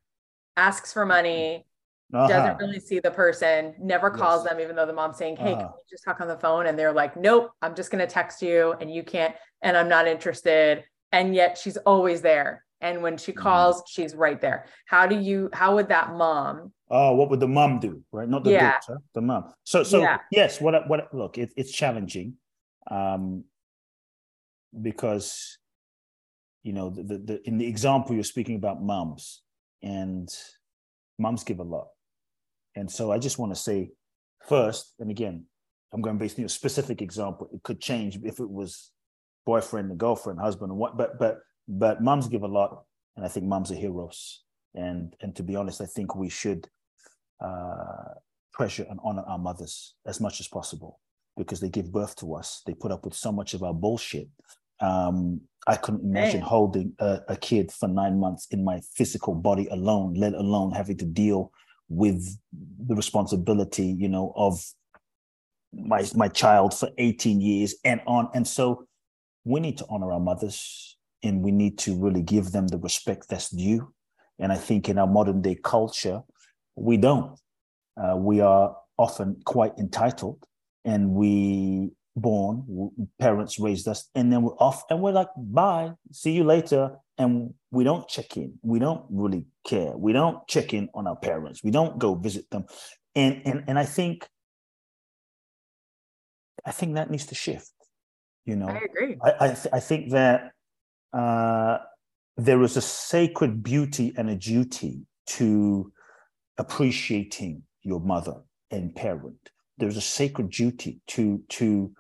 [0.57, 1.67] asks for money,
[2.13, 2.29] uh-huh.
[2.29, 4.53] doesn't really see the person, never calls yes.
[4.53, 5.61] them, even though the mom's saying, Hey, uh-huh.
[5.61, 6.67] can we just talk on the phone?
[6.67, 10.07] And they're like, Nope, I'm just gonna text you and you can't, and I'm not
[10.07, 10.85] interested.
[11.13, 12.65] And yet she's always there.
[12.81, 13.41] And when she mm-hmm.
[13.41, 13.85] calls, mm.
[13.89, 14.67] she's right there.
[14.87, 16.73] How do you, how would that mom?
[16.93, 18.03] Oh, what would the mom do?
[18.13, 18.29] Right.
[18.29, 18.73] Not the yeah.
[18.73, 19.53] daughter, the mom.
[19.65, 20.19] So, so yeah.
[20.31, 22.35] yes, what, what, look, it, it's challenging.
[22.91, 23.45] Um,
[24.81, 25.59] because,
[26.63, 29.43] you know, the, the, the, in the example you're speaking about moms
[29.83, 30.29] and
[31.19, 31.89] moms give a lot
[32.75, 33.91] and so I just want to say
[34.47, 35.45] first, and again,
[35.93, 37.49] I'm going based on a specific example.
[37.53, 38.91] It could change if it was
[39.45, 42.85] boyfriend and girlfriend, husband and what, but but but moms give a lot,
[43.17, 44.43] and I think moms are heroes.
[44.75, 46.69] And and to be honest, I think we should
[47.43, 48.15] uh,
[48.55, 51.01] treasure and honor our mothers as much as possible
[51.37, 52.63] because they give birth to us.
[52.67, 54.29] They put up with so much of our bullshit.
[54.81, 56.49] Um, I couldn't imagine Man.
[56.49, 60.97] holding a, a, kid for nine months in my physical body alone, let alone having
[60.99, 61.53] to deal
[61.89, 64.61] with the responsibility, you know, of
[65.73, 68.29] my my child for 18 years and on.
[68.35, 68.87] And so
[69.45, 73.29] we need to honor our mothers and we need to really give them the respect
[73.29, 73.93] that's due.
[74.39, 76.23] And I think in our modern day culture,
[76.77, 77.39] we don't.
[77.97, 80.45] Uh, we are often quite entitled
[80.85, 86.33] and we born parents raised us and then we're off and we're like bye see
[86.33, 88.59] you later and we don't check in.
[88.63, 89.97] We don't really care.
[89.97, 91.63] We don't check in on our parents.
[91.65, 92.67] We don't go visit them.
[93.15, 94.27] And and and i think
[96.65, 97.73] i think that needs to shift
[98.45, 98.69] you know?
[98.69, 99.17] I agree.
[99.23, 100.53] I i, th- I think that
[101.13, 101.79] uh
[102.37, 105.93] there is a sacred beauty and a duty to
[106.59, 111.93] appreciating your mother and parent there's a sacred duty to to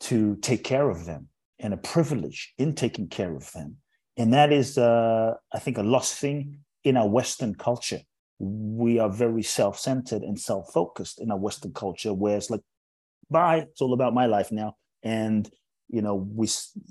[0.00, 3.76] to take care of them and a privilege in taking care of them.
[4.16, 8.00] And that is, uh, I think, a lost thing in our Western culture.
[8.38, 12.60] We are very self centered and self focused in our Western culture, where it's like,
[13.30, 14.76] bye, it's all about my life now.
[15.02, 15.48] And,
[15.88, 16.48] you know, we,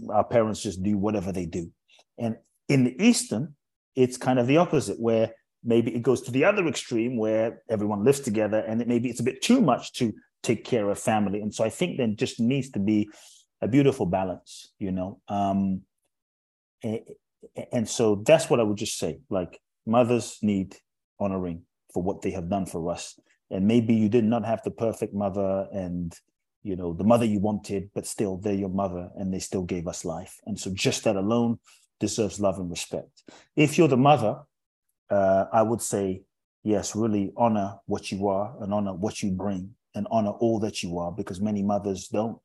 [0.09, 1.71] our parents just do whatever they do.
[2.17, 2.37] And
[2.69, 3.55] in the Eastern,
[3.95, 5.33] it's kind of the opposite, where
[5.65, 9.19] maybe it goes to the other extreme where everyone lives together and it maybe it's
[9.19, 10.13] a bit too much to
[10.43, 11.41] take care of family.
[11.41, 13.09] And so I think there just needs to be
[13.61, 15.19] a beautiful balance, you know.
[15.27, 15.81] Um,
[16.83, 16.99] and,
[17.71, 19.19] and so that's what I would just say.
[19.29, 20.77] Like mothers need
[21.19, 21.63] honoring
[21.93, 23.19] for what they have done for us.
[23.49, 26.13] And maybe you did not have the perfect mother and
[26.63, 29.87] you know the mother you wanted, but still they're your mother and they still gave
[29.87, 30.39] us life.
[30.45, 31.59] And so just that alone
[31.99, 33.23] deserves love and respect.
[33.55, 34.39] If you're the mother,
[35.09, 36.23] uh, I would say
[36.63, 40.83] yes, really honor what you are and honor what you bring and honor all that
[40.83, 42.41] you are because many mothers don't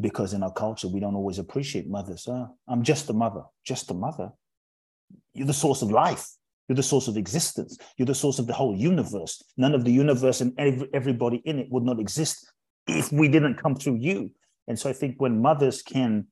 [0.00, 2.26] because in our culture we don't always appreciate mothers.
[2.28, 4.30] Oh, i'm just a mother just a mother.
[5.34, 6.26] You're the source of life.
[6.68, 7.78] You're the source of existence.
[7.96, 9.42] You're the source of the whole universe.
[9.56, 12.50] None of the universe and every, everybody in it would not exist
[12.86, 14.32] if we didn't come through you.
[14.66, 16.26] And so i think when mothers can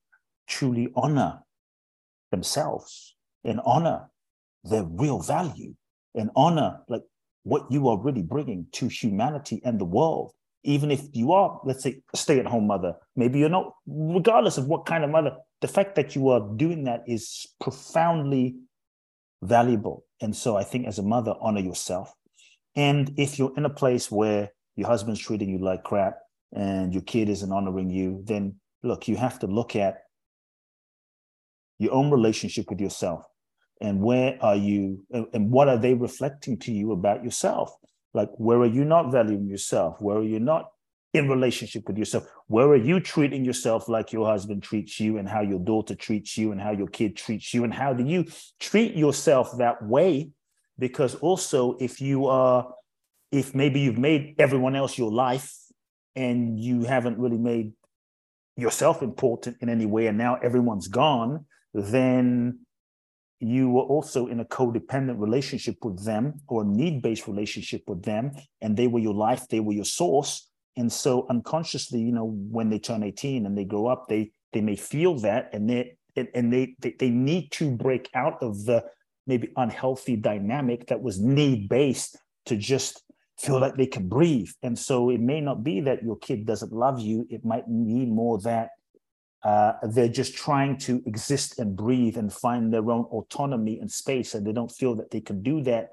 [0.48, 1.40] truly honor
[2.32, 4.09] themselves and honor
[4.64, 5.74] their real value
[6.14, 7.02] and honor like
[7.44, 10.32] what you are really bringing to humanity and the world
[10.62, 14.58] even if you are, let's say, a stay at home mother, maybe you're not, regardless
[14.58, 18.56] of what kind of mother, the fact that you are doing that is profoundly
[19.42, 20.04] valuable.
[20.20, 22.12] And so I think as a mother, honor yourself.
[22.76, 26.18] And if you're in a place where your husband's treating you like crap
[26.52, 30.02] and your kid isn't honoring you, then look, you have to look at
[31.78, 33.24] your own relationship with yourself
[33.80, 37.74] and where are you and what are they reflecting to you about yourself
[38.12, 40.00] like, where are you not valuing yourself?
[40.00, 40.70] Where are you not
[41.12, 42.26] in relationship with yourself?
[42.46, 46.36] Where are you treating yourself like your husband treats you and how your daughter treats
[46.36, 47.64] you and how your kid treats you?
[47.64, 48.26] And how do you
[48.58, 50.30] treat yourself that way?
[50.78, 52.72] Because also, if you are,
[53.30, 55.54] if maybe you've made everyone else your life
[56.16, 57.72] and you haven't really made
[58.56, 62.60] yourself important in any way, and now everyone's gone, then
[63.40, 68.32] you were also in a codependent relationship with them or a need-based relationship with them
[68.60, 72.68] and they were your life they were your source and so unconsciously you know when
[72.68, 76.52] they turn 18 and they grow up they they may feel that and they and
[76.52, 78.84] they they, they need to break out of the
[79.26, 83.02] maybe unhealthy dynamic that was need-based to just
[83.38, 84.50] feel like they can breathe.
[84.62, 87.26] And so it may not be that your kid doesn't love you.
[87.30, 88.70] It might be more that
[89.42, 94.34] uh, they're just trying to exist and breathe and find their own autonomy and space.
[94.34, 95.90] And they don't feel that they can do that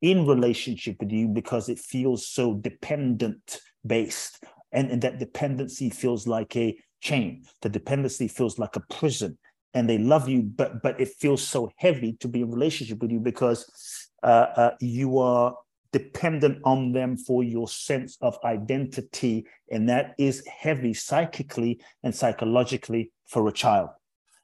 [0.00, 4.44] in relationship with you because it feels so dependent based.
[4.72, 7.44] And, and that dependency feels like a chain.
[7.62, 9.38] The dependency feels like a prison.
[9.74, 13.12] And they love you, but but it feels so heavy to be in relationship with
[13.12, 15.54] you because uh, uh, you are
[15.92, 19.46] dependent on them for your sense of identity.
[19.70, 23.90] And that is heavy psychically and psychologically for a child.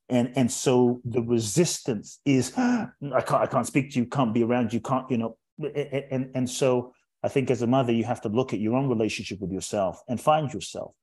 [0.09, 4.43] And, and so the resistance is, I can't, I can't speak to you, can't be
[4.43, 6.93] around you, can't, you know, and, and so
[7.23, 10.03] I think as a mother, you have to look at your own relationship with yourself
[10.09, 10.95] and find yourself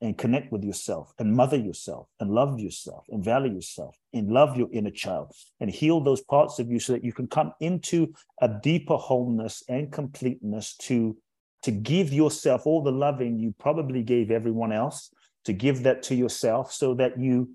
[0.00, 4.56] and connect with yourself and mother yourself and love yourself and value yourself and love
[4.56, 8.12] your inner child and heal those parts of you so that you can come into
[8.42, 11.16] a deeper wholeness and completeness to
[11.62, 15.10] to give yourself all the loving you probably gave everyone else
[15.46, 17.48] to give that to yourself so that you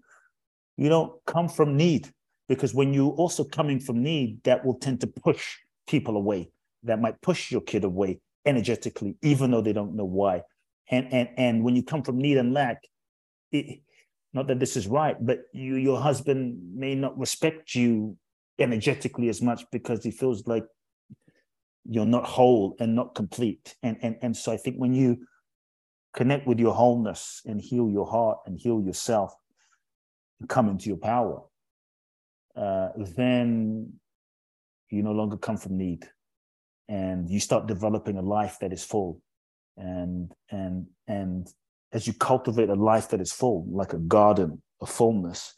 [0.77, 2.09] you don't come from need.
[2.49, 6.51] Because when you're also coming from need that will tend to push people away.
[6.83, 10.41] That might push your kid away energetically even though they don't know why
[10.91, 12.83] and and and when you come from need and lack
[13.51, 13.81] it,
[14.33, 18.17] not that this is right but you your husband may not respect you
[18.59, 20.65] energetically as much because he feels like
[21.85, 23.75] you're not whole and not complete.
[23.81, 25.25] And and and so i think when you
[26.13, 29.33] connect with your wholeness and heal your heart and heal yourself
[30.39, 31.41] and come into your power
[32.55, 33.93] uh, then
[34.89, 36.07] you no longer come from need.
[36.89, 39.21] And you start developing a life that is full
[39.81, 41.47] and and and
[41.91, 45.55] as you cultivate a life that is full like a garden of fullness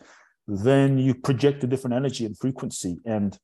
[0.48, 3.38] then you project a different energy and frequency and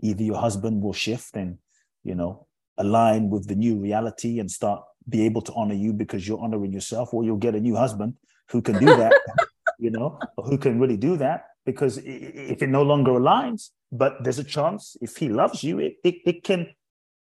[0.00, 1.58] either your husband will shift and
[2.04, 2.46] you know
[2.78, 6.72] align with the new reality and start be able to honor you because you're honoring
[6.72, 8.14] yourself or you'll get a new husband
[8.50, 9.12] who can do that
[9.78, 14.38] you know who can really do that because if it no longer aligns but there's
[14.38, 16.68] a chance if he loves you it, it, it can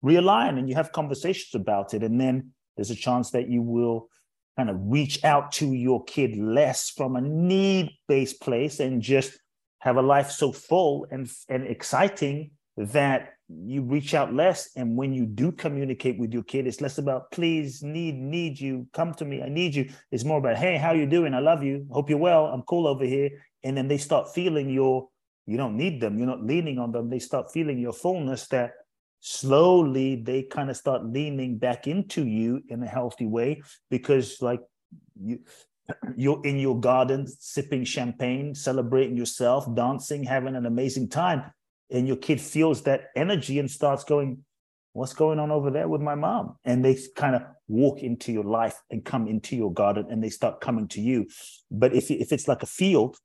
[0.04, 2.04] realign and you have conversations about it.
[2.04, 4.10] And then there's a chance that you will
[4.58, 9.38] kind of reach out to your kid less from a need based place and just
[9.80, 14.70] have a life so full and, and exciting that you reach out less.
[14.76, 18.88] And when you do communicate with your kid, it's less about please, need, need you,
[18.94, 19.90] come to me, I need you.
[20.12, 21.34] It's more about, hey, how you doing?
[21.34, 21.86] I love you.
[21.92, 22.46] Hope you're well.
[22.46, 23.30] I'm cool over here.
[23.64, 25.10] And then they start feeling your,
[25.46, 26.18] you don't need them.
[26.18, 27.10] You're not leaning on them.
[27.10, 28.74] They start feeling your fullness that
[29.22, 34.62] slowly they kind of start leaning back into you in a healthy way because like
[35.16, 35.40] you
[36.16, 41.44] you're in your garden sipping champagne celebrating yourself dancing having an amazing time
[41.90, 44.44] and your kid feels that energy and starts going
[44.94, 46.58] what's going on over there with my mom?
[46.66, 50.30] And they kind of walk into your life and come into your garden and they
[50.30, 51.28] start coming to you.
[51.70, 53.16] But if, if it's like a field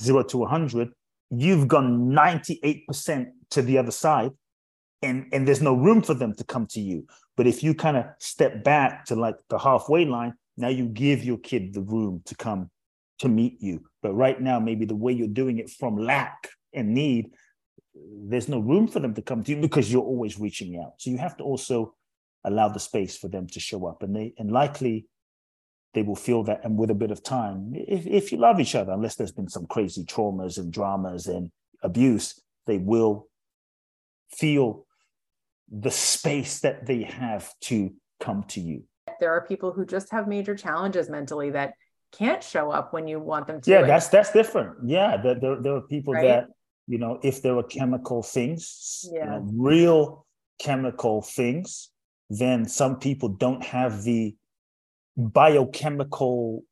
[0.00, 0.90] zero to 100
[1.30, 4.30] you've gone 98% to the other side
[5.02, 7.06] and and there's no room for them to come to you.
[7.36, 11.24] But if you kind of step back to like the halfway line now you give
[11.24, 12.70] your kid the room to come
[13.18, 13.82] to meet you.
[14.02, 17.30] But right now maybe the way you're doing it from lack and need
[17.94, 20.94] there's no room for them to come to you because you're always reaching out.
[20.98, 21.94] So you have to also
[22.44, 24.02] allow the space for them to show up.
[24.02, 25.06] And they and likely
[25.94, 28.74] they will feel that and with a bit of time if, if you love each
[28.74, 31.50] other unless there's been some crazy traumas and dramas and
[31.82, 33.28] abuse they will
[34.30, 34.86] feel
[35.72, 38.84] the space that they have to come to you.
[39.20, 41.74] There are people who just have major challenges mentally that
[42.12, 43.70] can't show up when you want them to.
[43.70, 44.76] Yeah, that's that's different.
[44.84, 46.26] Yeah, there, there, there are people right?
[46.26, 46.48] that,
[46.86, 49.24] you know, if there are chemical things, yeah.
[49.24, 50.26] you know, real
[50.60, 51.90] chemical things,
[52.28, 54.36] then some people don't have the
[55.16, 56.64] biochemical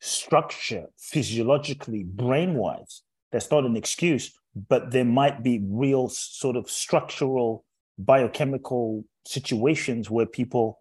[0.00, 3.02] structure physiologically, brain wise.
[3.30, 4.38] That's not an excuse,
[4.68, 7.64] but there might be real sort of structural
[7.98, 10.80] biochemical situations where people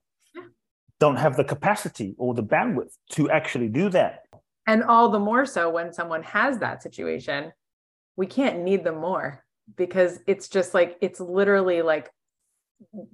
[1.00, 4.26] don't have the capacity or the bandwidth to actually do that.
[4.68, 7.52] And all the more so when someone has that situation,
[8.16, 9.44] we can't need them more
[9.76, 12.12] because it's just like it's literally like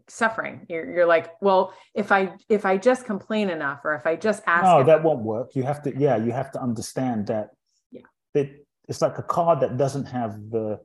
[0.08, 0.66] suffering.
[0.70, 4.44] You're, you're like, well, if I if I just complain enough or if I just
[4.46, 5.56] ask, no, that won't work.
[5.56, 7.50] You have to, yeah, you have to understand that.
[7.92, 8.02] Yeah,
[8.34, 8.50] that
[8.88, 10.80] it's like a car that doesn't have the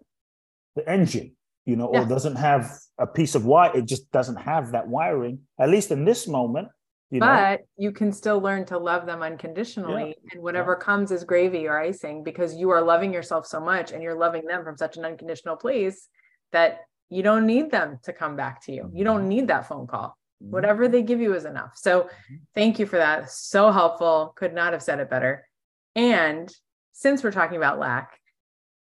[0.76, 2.02] the engine you know, yeah.
[2.02, 3.76] or doesn't have a piece of wire.
[3.76, 6.68] It just doesn't have that wiring, at least in this moment.
[7.10, 7.66] You but know?
[7.76, 10.08] you can still learn to love them unconditionally.
[10.08, 10.30] Yeah.
[10.32, 10.84] And whatever yeah.
[10.84, 14.46] comes is gravy or icing because you are loving yourself so much and you're loving
[14.46, 16.08] them from such an unconditional place
[16.52, 18.90] that you don't need them to come back to you.
[18.94, 19.28] You don't mm-hmm.
[19.28, 20.16] need that phone call.
[20.42, 20.52] Mm-hmm.
[20.52, 21.72] Whatever they give you is enough.
[21.76, 22.36] So mm-hmm.
[22.54, 23.30] thank you for that.
[23.30, 24.32] So helpful.
[24.34, 25.46] Could not have said it better.
[25.94, 26.50] And
[26.92, 28.18] since we're talking about lack,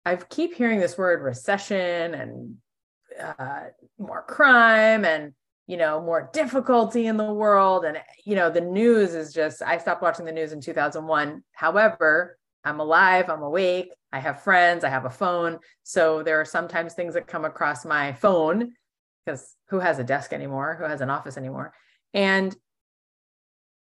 [0.05, 2.55] I keep hearing this word recession and
[3.21, 3.65] uh,
[3.97, 5.33] more crime and
[5.67, 7.85] you know more difficulty in the world.
[7.85, 12.37] And you know the news is just i stopped watching the news in 2001 however
[12.65, 15.59] i'm alive i'm awake i have friends i have a phone.
[15.83, 18.73] So there are sometimes things that come across my phone
[19.25, 20.75] because who has a desk anymore?
[20.75, 21.73] Who has an office anymore?
[22.13, 22.55] And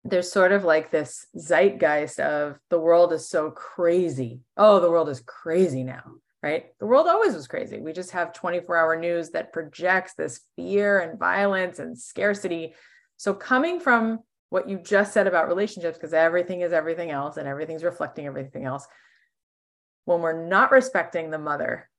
[0.09, 5.09] there's sort of like this zeitgeist of the world is so crazy oh the world
[5.09, 6.03] is crazy now
[6.43, 6.67] right?
[6.79, 7.79] The world always was crazy.
[7.79, 12.73] We just have 24 hour news that projects this fear and violence and scarcity.
[13.17, 17.47] So, coming from what you just said about relationships, because everything is everything else and
[17.47, 18.87] everything's reflecting everything else,
[20.05, 21.89] when we're not respecting the mother,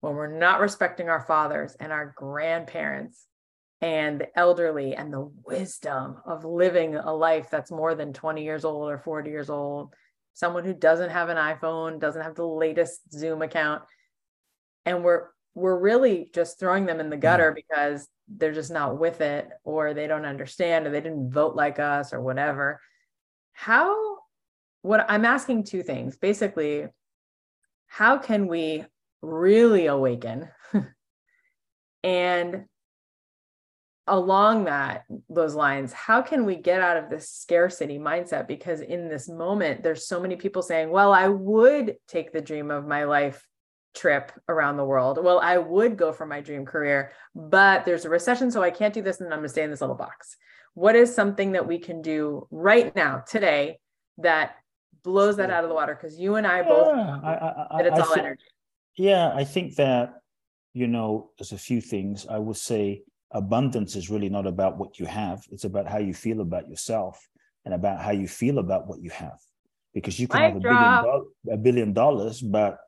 [0.00, 3.26] when we're not respecting our fathers and our grandparents
[3.82, 8.64] and the elderly and the wisdom of living a life that's more than 20 years
[8.64, 9.94] old or 40 years old
[10.40, 13.82] someone who doesn't have an iPhone, doesn't have the latest Zoom account,
[14.86, 17.22] and we're we're really just throwing them in the mm-hmm.
[17.22, 21.56] gutter because they're just not with it or they don't understand or they didn't vote
[21.56, 22.80] like us or whatever.
[23.52, 24.18] How
[24.82, 26.16] what I'm asking two things.
[26.16, 26.86] Basically,
[27.86, 28.84] how can we
[29.20, 30.48] really awaken
[32.04, 32.64] and
[34.10, 38.46] along that those lines how can we get out of this scarcity mindset?
[38.46, 42.70] Because in this moment there's so many people saying well i would take the dream
[42.70, 43.46] of my life
[43.94, 45.18] trip around the world.
[45.22, 48.92] Well i would go for my dream career but there's a recession so i can't
[48.92, 50.36] do this and i'm going to stay in this little box.
[50.74, 53.78] What is something that we can do right now today
[54.18, 54.56] that
[55.02, 55.94] blows that out of the water?
[55.94, 58.44] Because you and i both yeah, I, I, that it's I all th- energy.
[58.96, 60.20] Yeah i think that
[60.72, 62.26] you know there's a few things.
[62.28, 63.02] I would say
[63.32, 65.42] abundance is really not about what you have.
[65.50, 67.28] It's about how you feel about yourself
[67.64, 69.38] and about how you feel about what you have.
[69.94, 72.78] Because you can have a billion, do- a billion dollars but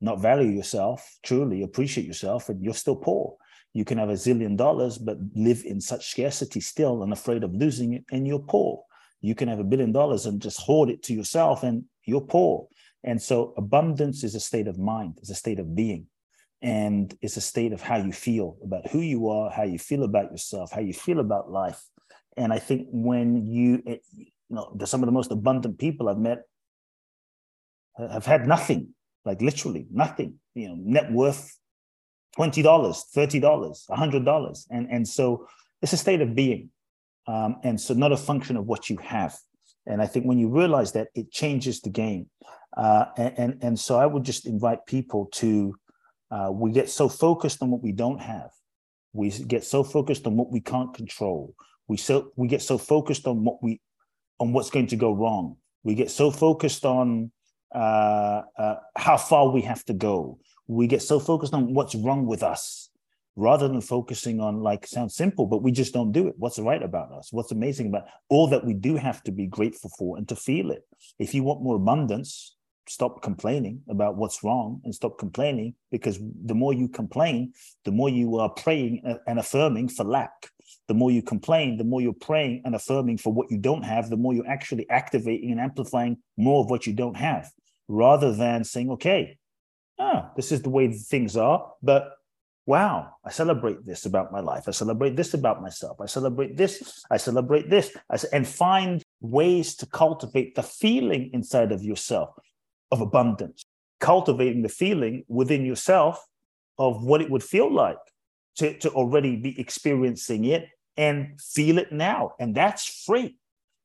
[0.00, 3.36] not value yourself truly appreciate yourself and you're still poor.
[3.72, 7.54] You can have a zillion dollars but live in such scarcity still and afraid of
[7.54, 8.82] losing it and you're poor.
[9.20, 12.66] You can have a billion dollars and just hoard it to yourself and you're poor.
[13.04, 16.06] And so abundance is a state of mind it's a state of being
[16.62, 20.04] and it's a state of how you feel about who you are how you feel
[20.04, 21.82] about yourself how you feel about life.
[22.36, 26.18] And i think when you eh, you know some of the most abundant people i've
[26.18, 26.42] met
[27.98, 28.94] have had nothing
[29.24, 31.58] like literally nothing you know net worth
[32.38, 35.46] $20 $30 $100 and and so
[35.82, 36.70] it's a state of being
[37.26, 39.36] um, and so not a function of what you have.
[39.86, 42.26] And i think when you realize that it changes the game.
[42.74, 45.74] Uh, and, and and so i would just invite people to
[46.32, 48.50] uh, we get so focused on what we don't have.
[49.12, 51.54] We get so focused on what we can't control.
[51.88, 53.80] We so we get so focused on what we
[54.40, 55.56] on what's going to go wrong.
[55.84, 57.30] We get so focused on
[57.74, 60.38] uh, uh, how far we have to go.
[60.66, 62.88] We get so focused on what's wrong with us
[63.36, 66.34] rather than focusing on like sounds simple, but we just don't do it.
[66.38, 67.28] What's right about us?
[67.30, 70.70] What's amazing about all that we do have to be grateful for and to feel
[70.70, 70.82] it.
[71.18, 72.56] If you want more abundance,
[72.88, 77.52] stop complaining about what's wrong and stop complaining because the more you complain,
[77.84, 80.48] the more you are praying and affirming for lack.
[80.88, 84.10] The more you complain, the more you're praying and affirming for what you don't have,
[84.10, 87.50] the more you're actually activating and amplifying more of what you don't have,
[87.88, 89.38] rather than saying, okay,
[89.98, 92.16] ah, this is the way things are, but
[92.66, 94.64] wow, I celebrate this about my life.
[94.68, 96.00] I celebrate this about myself.
[96.00, 97.04] I celebrate this.
[97.10, 97.96] I celebrate this.
[98.32, 102.34] and find ways to cultivate the feeling inside of yourself
[102.92, 103.64] of abundance,
[103.98, 106.24] cultivating the feeling within yourself
[106.78, 107.98] of what it would feel like
[108.56, 112.34] to, to already be experiencing it and feel it now.
[112.38, 113.36] And that's free.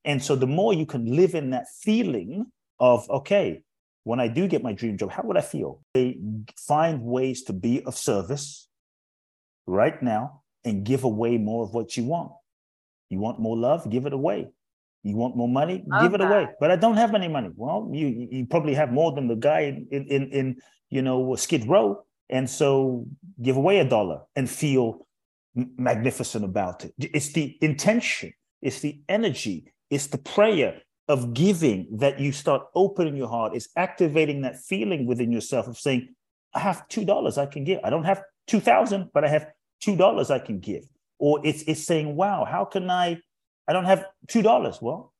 [0.05, 2.47] And so the more you can live in that feeling
[2.79, 3.63] of, okay,
[4.03, 5.81] when I do get my dream job, how would I feel?
[5.93, 6.17] They
[6.57, 8.67] find ways to be of service
[9.65, 12.31] right now and give away more of what you want.
[13.09, 13.89] You want more love?
[13.89, 14.49] Give it away.
[15.03, 15.83] You want more money?
[15.87, 16.31] Love Give it that.
[16.31, 16.47] away.
[16.59, 17.49] But I don't have any money.
[17.55, 20.55] Well, you you probably have more than the guy in in in
[20.89, 23.05] you know Skid Row, and so
[23.41, 25.07] give away a dollar and feel
[25.55, 26.93] magnificent about it.
[26.99, 33.15] It's the intention, it's the energy, it's the prayer of giving that you start opening
[33.15, 33.55] your heart.
[33.55, 36.13] It's activating that feeling within yourself of saying,
[36.53, 37.79] "I have two dollars I can give.
[37.83, 39.47] I don't have two thousand, but I have
[39.79, 40.83] two dollars I can give."
[41.19, 43.21] Or it's it's saying, "Wow, how can I?"
[43.67, 44.81] I don't have $2.
[44.81, 45.13] Well,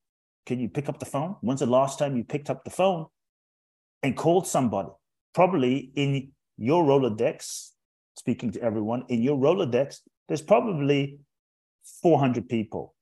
[0.45, 1.35] can you pick up the phone?
[1.41, 3.07] When's the last time you picked up the phone
[4.01, 4.89] and called somebody?
[5.33, 7.71] Probably in your Rolodex,
[8.15, 11.19] speaking to everyone, in your Rolodex, there's probably
[12.01, 12.95] 400 people.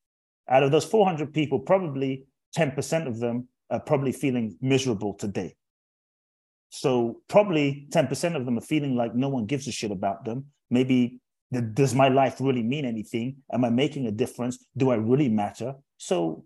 [0.48, 2.26] Out of those 400 people, probably
[2.56, 5.54] 10% of them are probably feeling miserable today.
[6.70, 10.46] So probably 10% of them are feeling like no one gives a shit about them.
[10.70, 11.20] Maybe
[11.74, 13.36] does my life really mean anything?
[13.52, 14.64] Am I making a difference?
[14.76, 15.74] Do I really matter?
[15.96, 16.44] So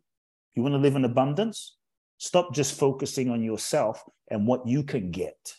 [0.54, 1.76] you want to live in abundance?
[2.18, 5.54] Stop just focusing on yourself and what you can get.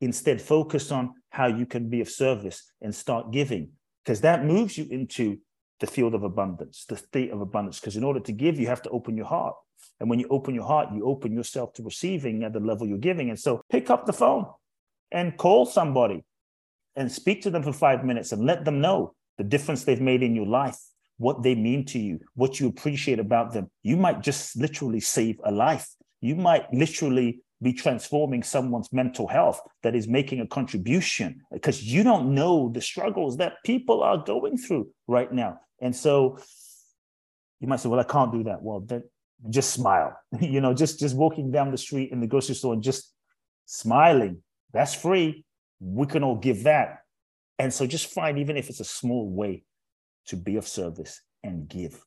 [0.00, 3.70] Instead, focus on how you can be of service and start giving,
[4.04, 5.38] because that moves you into
[5.80, 7.80] the field of abundance, the state of abundance.
[7.80, 9.54] Because in order to give, you have to open your heart.
[10.00, 12.98] And when you open your heart, you open yourself to receiving at the level you're
[12.98, 13.30] giving.
[13.30, 14.46] And so pick up the phone
[15.12, 16.24] and call somebody
[16.96, 20.22] and speak to them for five minutes and let them know the difference they've made
[20.22, 20.78] in your life
[21.18, 23.70] what they mean to you, what you appreciate about them.
[23.82, 25.88] You might just literally save a life.
[26.20, 32.02] You might literally be transforming someone's mental health that is making a contribution because you
[32.02, 35.60] don't know the struggles that people are going through right now.
[35.80, 36.38] And so
[37.60, 38.62] you might say, well, I can't do that.
[38.62, 39.04] Well, then
[39.50, 40.18] just smile.
[40.40, 43.12] you know, just just walking down the street in the grocery store and just
[43.66, 44.42] smiling.
[44.72, 45.44] That's free.
[45.84, 47.00] We can all give that.
[47.58, 49.64] And so just find, even if it's a small way,
[50.26, 52.02] to be of service and give.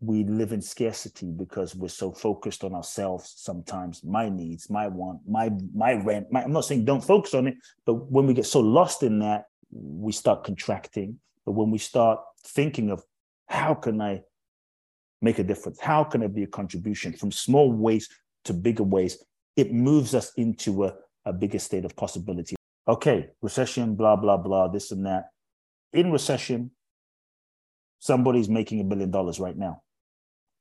[0.00, 5.20] We live in scarcity because we're so focused on ourselves sometimes, my needs, my want,
[5.28, 6.26] my my rent.
[6.32, 7.54] My, I'm not saying don't focus on it,
[7.86, 11.20] but when we get so lost in that, we start contracting.
[11.46, 13.04] But when we start thinking of
[13.46, 14.22] how can I
[15.20, 15.80] make a difference?
[15.80, 18.08] How can I be a contribution from small ways
[18.44, 19.22] to bigger ways?
[19.56, 20.94] It moves us into a,
[21.24, 22.56] a bigger state of possibility.
[22.86, 25.30] Okay, recession, blah, blah, blah, this and that.
[25.92, 26.72] In recession,
[28.02, 29.80] Somebody's making a billion dollars right now.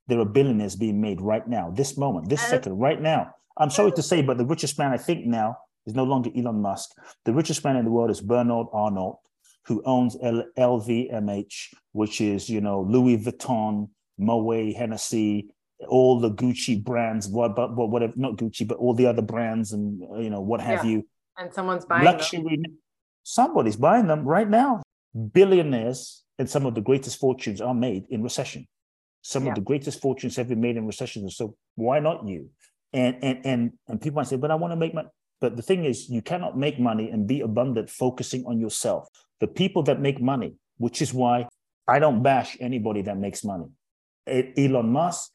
[0.05, 3.33] There are billionaires being made right now, this moment, this second, right now.
[3.57, 5.57] I'm sorry to say, but the richest man I think now
[5.87, 6.91] is no longer Elon Musk.
[7.25, 9.21] The richest man in the world is Bernard Arnault,
[9.65, 15.51] who owns L- LVMH, which is, you know, Louis Vuitton, Moet, Hennessy,
[15.87, 19.99] all the Gucci brands, what, but whatever, not Gucci, but all the other brands and,
[20.23, 20.91] you know, what have yeah.
[20.91, 21.07] you.
[21.37, 22.77] And someone's buying Luxury, them.
[23.23, 24.81] Somebody's buying them right now.
[25.33, 28.67] Billionaires and some of the greatest fortunes are made in recession.
[29.21, 29.49] Some yeah.
[29.49, 31.29] of the greatest fortunes have been made in recession.
[31.29, 32.49] So why not you?
[32.93, 35.09] And and and and people might say, but I want to make money.
[35.39, 39.07] But the thing is, you cannot make money and be abundant focusing on yourself.
[39.39, 41.47] The people that make money, which is why
[41.87, 43.65] I don't bash anybody that makes money.
[44.27, 45.31] Elon Musk,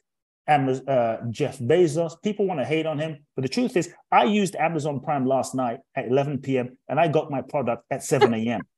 [0.49, 3.18] Amazon, uh, Jeff Bezos, people want to hate on him.
[3.34, 6.78] But the truth is, I used Amazon Prime last night at 11 p.m.
[6.88, 8.61] and I got my product at 7 a.m.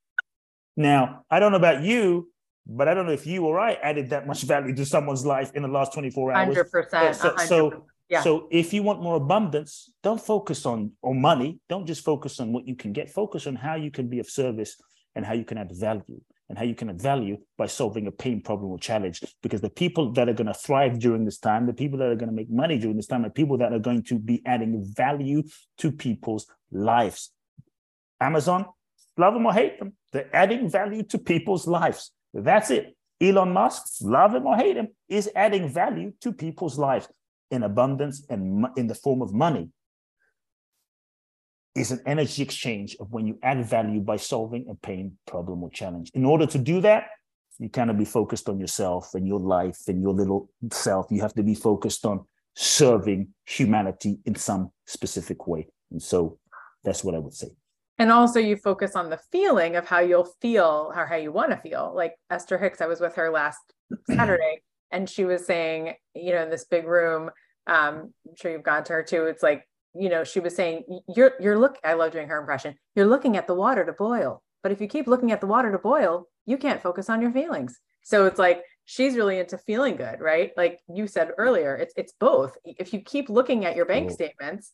[0.76, 2.30] Now, I don't know about you,
[2.64, 5.50] but I don't know if you or I added that much value to someone's life
[5.56, 6.56] in the last 24 hours.
[6.56, 7.14] 100%.
[7.16, 8.22] So, so, yeah.
[8.22, 11.58] so if you want more abundance, don't focus on, on money.
[11.68, 13.10] Don't just focus on what you can get.
[13.10, 14.76] Focus on how you can be of service
[15.16, 18.10] and how you can add value and how you can add value by solving a
[18.10, 19.22] pain problem or challenge.
[19.42, 22.16] Because the people that are going to thrive during this time, the people that are
[22.16, 24.84] going to make money during this time, are people that are going to be adding
[24.96, 25.42] value
[25.78, 27.30] to people's lives.
[28.20, 28.66] Amazon,
[29.16, 32.10] love them or hate them, they're adding value to people's lives.
[32.32, 32.96] That's it.
[33.20, 37.08] Elon Musk, love him or hate him, is adding value to people's lives
[37.50, 39.70] in abundance and in the form of money.
[41.78, 45.70] Is an energy exchange of when you add value by solving a pain, problem, or
[45.70, 46.10] challenge.
[46.14, 47.04] In order to do that,
[47.58, 51.06] you cannot be focused on yourself and your life and your little self.
[51.10, 52.24] You have to be focused on
[52.54, 55.68] serving humanity in some specific way.
[55.90, 56.38] And so
[56.84, 57.48] that's what I would say
[57.98, 61.50] and also you focus on the feeling of how you'll feel or how you want
[61.50, 63.60] to feel like esther hicks i was with her last
[64.10, 67.30] saturday and she was saying you know in this big room
[67.66, 69.68] um i'm sure you've gone to her too it's like
[69.98, 70.84] you know she was saying
[71.14, 72.74] you're you're look i love doing her impression.
[72.94, 74.42] You're looking at the water to boil.
[74.62, 77.32] But if you keep looking at the water to boil you can't focus on your
[77.32, 77.78] feelings.
[78.02, 80.52] So it's like she's really into feeling good right?
[80.56, 82.56] Like you said earlier it's it's both.
[82.64, 84.72] If you keep looking at your bank statements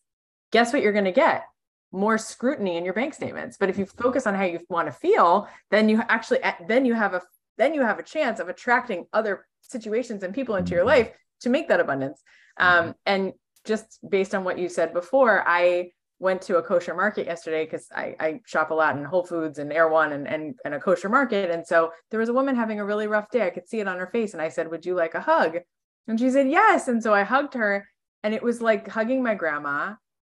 [0.53, 1.45] guess what you're going to get?
[1.91, 3.57] More scrutiny in your bank statements.
[3.59, 6.95] But if you focus on how you want to feel then you actually then you
[6.95, 7.23] have a
[7.57, 10.89] then you have a chance of attracting other situations and people into your mm-hmm.
[10.89, 11.11] life
[11.41, 12.23] to make that abundance.
[12.57, 12.91] Um, mm-hmm.
[13.07, 13.33] and
[13.65, 15.89] just based on what you said before i
[16.21, 19.59] went to a kosher market yesterday because I, I, shop a lot in whole foods
[19.59, 22.79] and Erewhon and, and, and a kosher market and so there was a woman having
[22.79, 24.87] a really rough day i could see it on her face and i said would
[24.87, 25.59] you like a hug
[26.07, 27.87] and she said yes and so i hugged her
[28.23, 29.95] and it was like hugging my grandma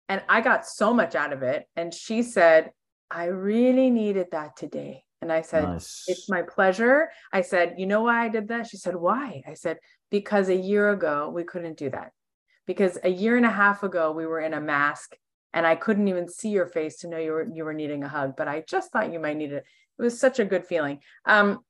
[0.09, 1.67] and I got so much out of it.
[1.77, 2.71] And she said,
[3.11, 5.03] I really needed that today.
[5.23, 6.05] And I said, nice.
[6.07, 7.09] It's my pleasure.
[7.33, 8.69] I said, You know why I did that?
[8.69, 9.43] She said, Why?
[9.47, 9.79] I said,
[10.11, 12.13] Because a year ago, we couldn't do that.
[12.67, 15.17] Because a year and a half ago, we were in a mask
[15.57, 18.09] and I couldn't even see your face to know you were you were needing a
[18.09, 19.65] hug, but I just thought you might need it.
[19.99, 21.01] It was such a good feeling.
[21.25, 21.61] Um,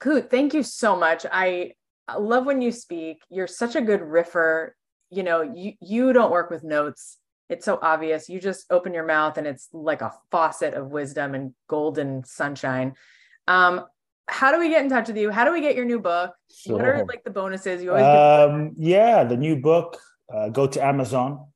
[0.00, 1.26] Kute, thank you so much.
[1.30, 1.72] I
[2.16, 3.22] love when you speak.
[3.28, 4.70] You're such a good riffer.
[5.10, 7.18] You know, you you don't work with notes.
[7.48, 8.28] It's so obvious.
[8.28, 12.94] You just open your mouth and it's like a faucet of wisdom and golden sunshine.
[13.48, 13.86] Um,
[14.28, 15.30] how do we get in touch with you?
[15.30, 16.34] How do we get your new book?
[16.54, 16.76] Sure.
[16.76, 17.82] What are like the bonuses?
[17.82, 19.98] You always um, yeah, the new book.
[20.32, 21.46] Uh, go to Amazon.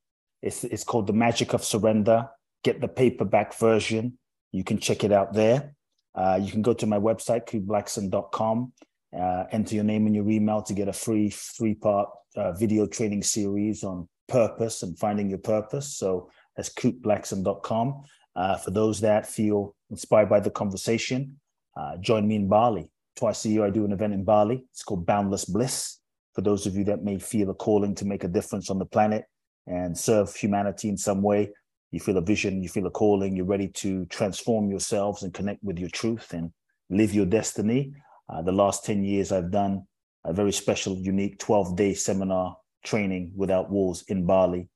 [0.40, 2.28] It's it's called The Magic of Surrender.
[2.64, 4.18] Get the paperback version.
[4.50, 5.74] You can check it out there.
[6.14, 8.72] Uh, you can go to my website, kuteblackson.com,
[9.18, 12.86] uh, enter your name and your email to get a free three part uh, video
[12.86, 15.96] training series on purpose and finding your purpose.
[15.96, 18.02] So that's kuteblackson.com.
[18.34, 21.38] Uh, for those that feel inspired by the conversation,
[21.76, 22.90] uh, join me in Bali.
[23.16, 24.64] Twice a year, I do an event in Bali.
[24.70, 25.98] It's called Boundless Bliss.
[26.34, 28.86] For those of you that may feel a calling to make a difference on the
[28.86, 29.24] planet
[29.66, 31.50] and serve humanity in some way,
[31.90, 35.62] you feel a vision, you feel a calling, you're ready to transform yourselves and connect
[35.62, 36.50] with your truth and
[36.88, 37.92] live your destiny.
[38.28, 39.86] Uh, the last 10 years, I've done
[40.24, 44.68] a very special, unique 12 day seminar training without walls in Bali.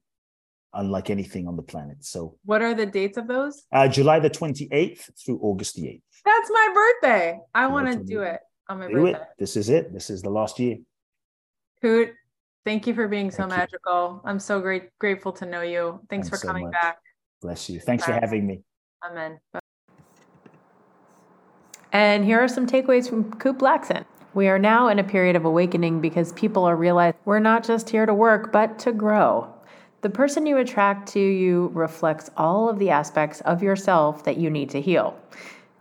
[0.73, 2.03] unlike anything on the planet.
[2.03, 3.63] So, what are the dates of those?
[3.71, 6.01] Uh, July the 28th through August the 8th.
[6.25, 7.39] That's my birthday.
[7.55, 9.21] I want to do it on my do birthday.
[9.21, 9.27] It.
[9.39, 9.93] This is it.
[9.93, 10.77] This is the last year.
[11.81, 12.11] Kute,
[12.65, 14.21] thank you for being so magical.
[14.23, 14.29] You.
[14.29, 16.01] I'm so great grateful to know you.
[16.09, 16.97] Thanks, Thanks for coming back.
[17.41, 17.79] Bless you.
[17.79, 18.13] Thanks Bye.
[18.13, 18.61] for having me.
[19.09, 19.39] Amen.
[19.53, 19.59] Bye.
[21.93, 24.05] And here are some takeaways from Kute Blackson.
[24.33, 27.91] We are now in a period of awakening because people are realizing we're not just
[27.91, 29.53] here to work, but to grow.
[30.01, 34.49] The person you attract to you reflects all of the aspects of yourself that you
[34.49, 35.15] need to heal.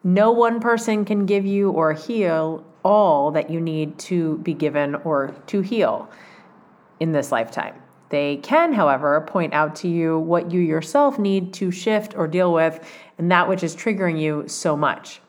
[0.05, 4.97] No one person can give you or heal all that you need to be given
[4.97, 6.11] or to heal
[7.01, 7.75] in this lifetime.
[8.11, 12.53] They can, however, point out to you what you yourself need to shift or deal
[12.53, 12.87] with
[13.17, 15.23] and that which is triggering you so much.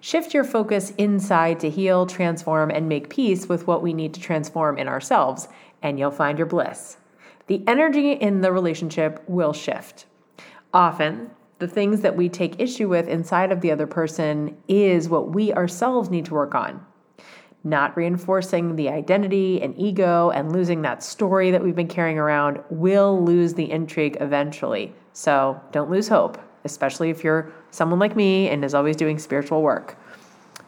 [0.00, 4.20] Shift your focus inside to heal, transform, and make peace with what we need to
[4.20, 5.48] transform in ourselves,
[5.82, 6.98] and you'll find your bliss.
[7.48, 10.06] The energy in the relationship will shift.
[10.72, 15.34] Often, the things that we take issue with inside of the other person is what
[15.34, 16.86] we ourselves need to work on.
[17.64, 22.62] Not reinforcing the identity and ego and losing that story that we've been carrying around
[22.70, 24.94] will lose the intrigue eventually.
[25.12, 26.38] So don't lose hope
[26.70, 29.96] especially if you're someone like me and is always doing spiritual work.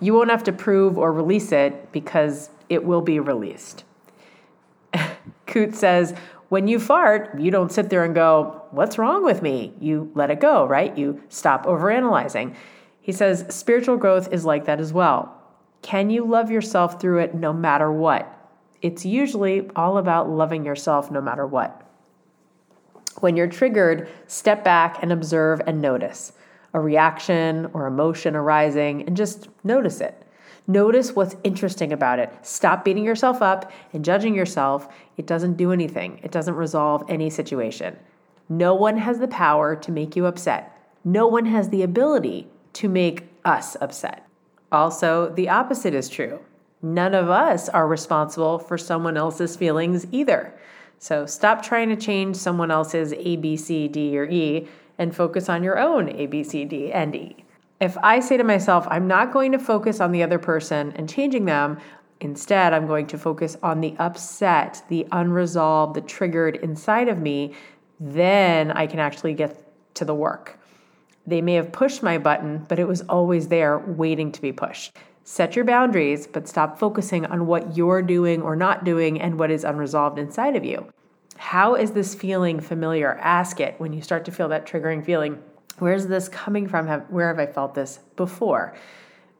[0.01, 3.85] You won't have to prove or release it because it will be released.
[5.47, 6.15] Kute says,
[6.51, 9.73] when you fart, you don't sit there and go, What's wrong with me?
[9.81, 10.97] You let it go, right?
[10.99, 12.57] You stop overanalyzing.
[13.01, 15.37] He says, Spiritual growth is like that as well.
[15.83, 18.37] Can you love yourself through it no matter what?
[18.83, 21.87] It's usually all about loving yourself no matter what.
[23.21, 26.33] When you're triggered, step back and observe and notice
[26.73, 30.23] a reaction or emotion arising and just notice it.
[30.67, 32.33] Notice what's interesting about it.
[32.43, 34.89] Stop beating yourself up and judging yourself.
[35.17, 37.97] It doesn't do anything, it doesn't resolve any situation.
[38.49, 40.77] No one has the power to make you upset.
[41.05, 44.27] No one has the ability to make us upset.
[44.71, 46.41] Also, the opposite is true.
[46.83, 50.55] None of us are responsible for someone else's feelings either.
[51.01, 55.49] So stop trying to change someone else's A, B, C, D, or E and focus
[55.49, 57.43] on your own A, B, C, D, and E.
[57.81, 61.09] If I say to myself, I'm not going to focus on the other person and
[61.09, 61.79] changing them,
[62.21, 67.55] instead, I'm going to focus on the upset, the unresolved, the triggered inside of me,
[67.99, 69.57] then I can actually get
[69.95, 70.59] to the work.
[71.27, 74.95] They may have pushed my button, but it was always there waiting to be pushed.
[75.31, 79.49] Set your boundaries, but stop focusing on what you're doing or not doing and what
[79.49, 80.85] is unresolved inside of you.
[81.37, 83.13] How is this feeling familiar?
[83.13, 85.41] Ask it when you start to feel that triggering feeling.
[85.79, 86.89] Where's this coming from?
[86.89, 88.75] Where have I felt this before?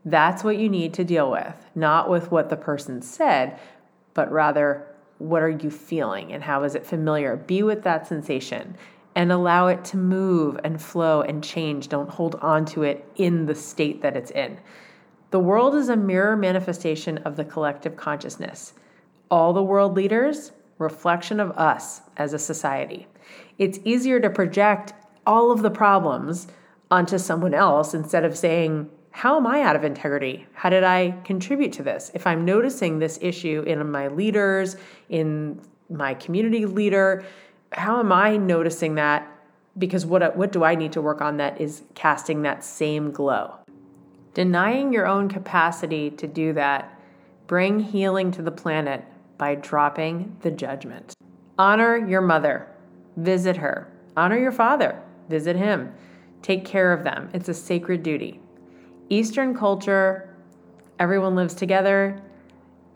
[0.05, 3.59] That's what you need to deal with, not with what the person said,
[4.15, 4.87] but rather
[5.19, 7.35] what are you feeling and how is it familiar?
[7.35, 8.77] Be with that sensation
[9.17, 11.89] and allow it to move and flow and change.
[11.89, 14.57] Don't hold on to it in the state that it's in.
[15.31, 18.73] The world is a mirror manifestation of the collective consciousness.
[19.31, 23.07] All the world leaders, reflection of us as a society.
[23.57, 24.93] It's easier to project
[25.25, 26.49] all of the problems
[26.91, 30.47] onto someone else instead of saying, How am I out of integrity?
[30.53, 32.11] How did I contribute to this?
[32.13, 34.77] If I'm noticing this issue in my leaders,
[35.11, 37.25] in my community leader,
[37.71, 39.29] how am I noticing that
[39.79, 43.60] because what what do I need to work on that is casting that same glow?
[44.35, 46.97] Denying your own capacity to do that
[47.51, 49.05] bring healing to the planet
[49.37, 51.15] by dropping the judgment.
[51.59, 52.69] Honor your mother,
[53.17, 53.93] visit her.
[54.17, 55.93] Honor your father, visit him.
[56.43, 57.29] Take care of them.
[57.35, 58.41] It's a sacred duty.
[59.09, 60.33] Eastern culture,
[61.01, 62.23] everyone lives together.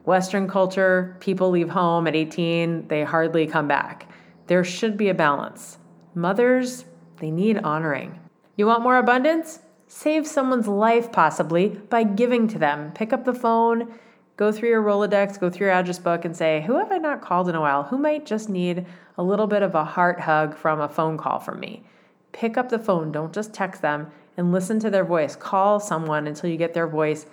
[0.04, 4.08] Western culture, people leave home at 18, they hardly come back.
[4.46, 5.78] There should be a balance.
[6.14, 6.84] Mothers,
[7.16, 8.20] they need honoring.
[8.56, 9.58] You want more abundance?
[9.96, 12.90] Save someone's life possibly by giving to them.
[12.94, 13.94] Pick up the phone,
[14.36, 17.22] go through your Rolodex, go through your address book, and say, Who have I not
[17.22, 17.84] called in a while?
[17.84, 21.38] Who might just need a little bit of a heart hug from a phone call
[21.38, 21.84] from me?
[22.32, 25.36] Pick up the phone, don't just text them, and listen to their voice.
[25.36, 27.26] Call someone until you get their voice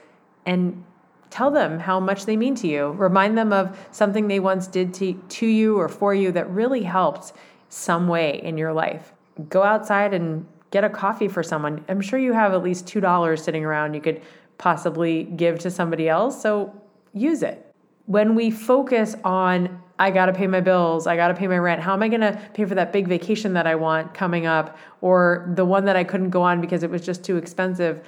[0.46, 0.84] and
[1.32, 2.90] tell them how much they mean to you.
[2.92, 6.84] Remind them of something they once did to, to you or for you that really
[6.84, 7.34] helped
[7.70, 9.14] some way in your life.
[9.50, 11.84] Go outside and get a coffee for someone.
[11.88, 14.22] I'm sure you have at least $2 sitting around you could
[14.58, 16.42] possibly give to somebody else.
[16.42, 16.74] So
[17.14, 17.74] use it.
[18.06, 21.58] When we focus on, I got to pay my bills, I got to pay my
[21.58, 24.48] rent, how am I going to pay for that big vacation that I want coming
[24.48, 28.04] up, or the one that I couldn't go on because it was just too expensive?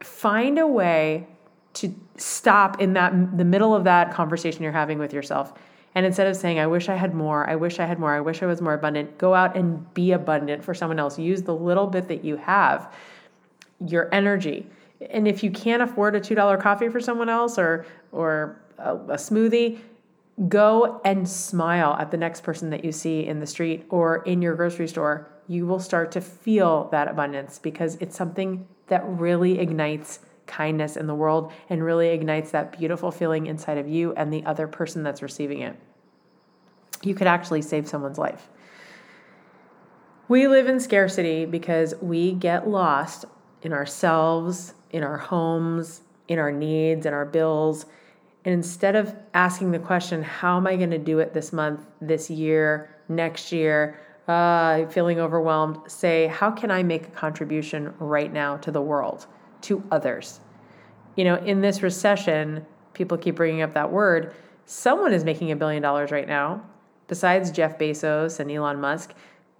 [0.00, 1.28] Find a way
[1.74, 5.52] to stop in that the middle of that conversation you're having with yourself
[5.96, 8.20] and instead of saying, I wish I had more, I wish I had more, I
[8.20, 11.18] wish I was more abundant, go out and be abundant for someone else.
[11.18, 12.92] Use the little bit that you have,
[13.80, 14.66] your energy.
[15.10, 19.16] And if you can't afford a $2 coffee for someone else or, or a, a
[19.16, 19.78] smoothie,
[20.50, 24.42] go and smile at the next person that you see in the street or in
[24.42, 25.30] your grocery store.
[25.48, 31.06] You will start to feel that abundance because it's something that really ignites kindness in
[31.06, 35.02] the world and really ignites that beautiful feeling inside of you and the other person
[35.02, 35.74] that's receiving it.
[37.02, 38.48] You could actually save someone's life.
[40.28, 43.24] We live in scarcity because we get lost
[43.62, 47.86] in ourselves, in our homes, in our needs, and our bills.
[48.44, 51.86] And instead of asking the question, how am I going to do it this month,
[52.00, 58.32] this year, next year, uh, feeling overwhelmed, say, how can I make a contribution right
[58.32, 59.26] now to the world?
[59.66, 60.40] to others.
[61.16, 64.34] You know, in this recession, people keep bringing up that word.
[64.64, 66.62] Someone is making a billion dollars right now,
[67.08, 69.14] besides Jeff Bezos and Elon Musk.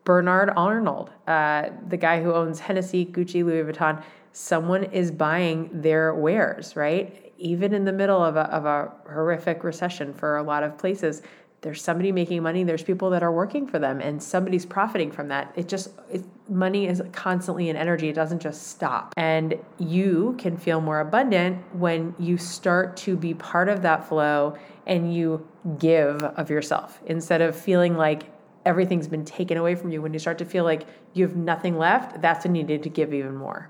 [0.05, 4.03] Bernard Arnault, uh, the guy who owns Hennessy, Gucci, Louis Vuitton,
[4.33, 7.33] someone is buying their wares, right?
[7.39, 11.23] Even in the middle of a, of a horrific recession for a lot of places,
[11.67, 15.27] there's somebody making money there's people that are working for them and somebody's profiting from
[15.27, 15.53] that.
[15.57, 19.13] It just it, money is constantly an energy it doesn't just stop.
[19.17, 24.57] And you can feel more abundant when you start to be part of that flow
[24.87, 25.45] and you
[25.81, 27.01] give of yourself.
[27.07, 28.31] Instead of feeling like
[28.65, 31.77] everything's been taken away from you when you start to feel like you have nothing
[31.77, 33.69] left that's when you need to give even more.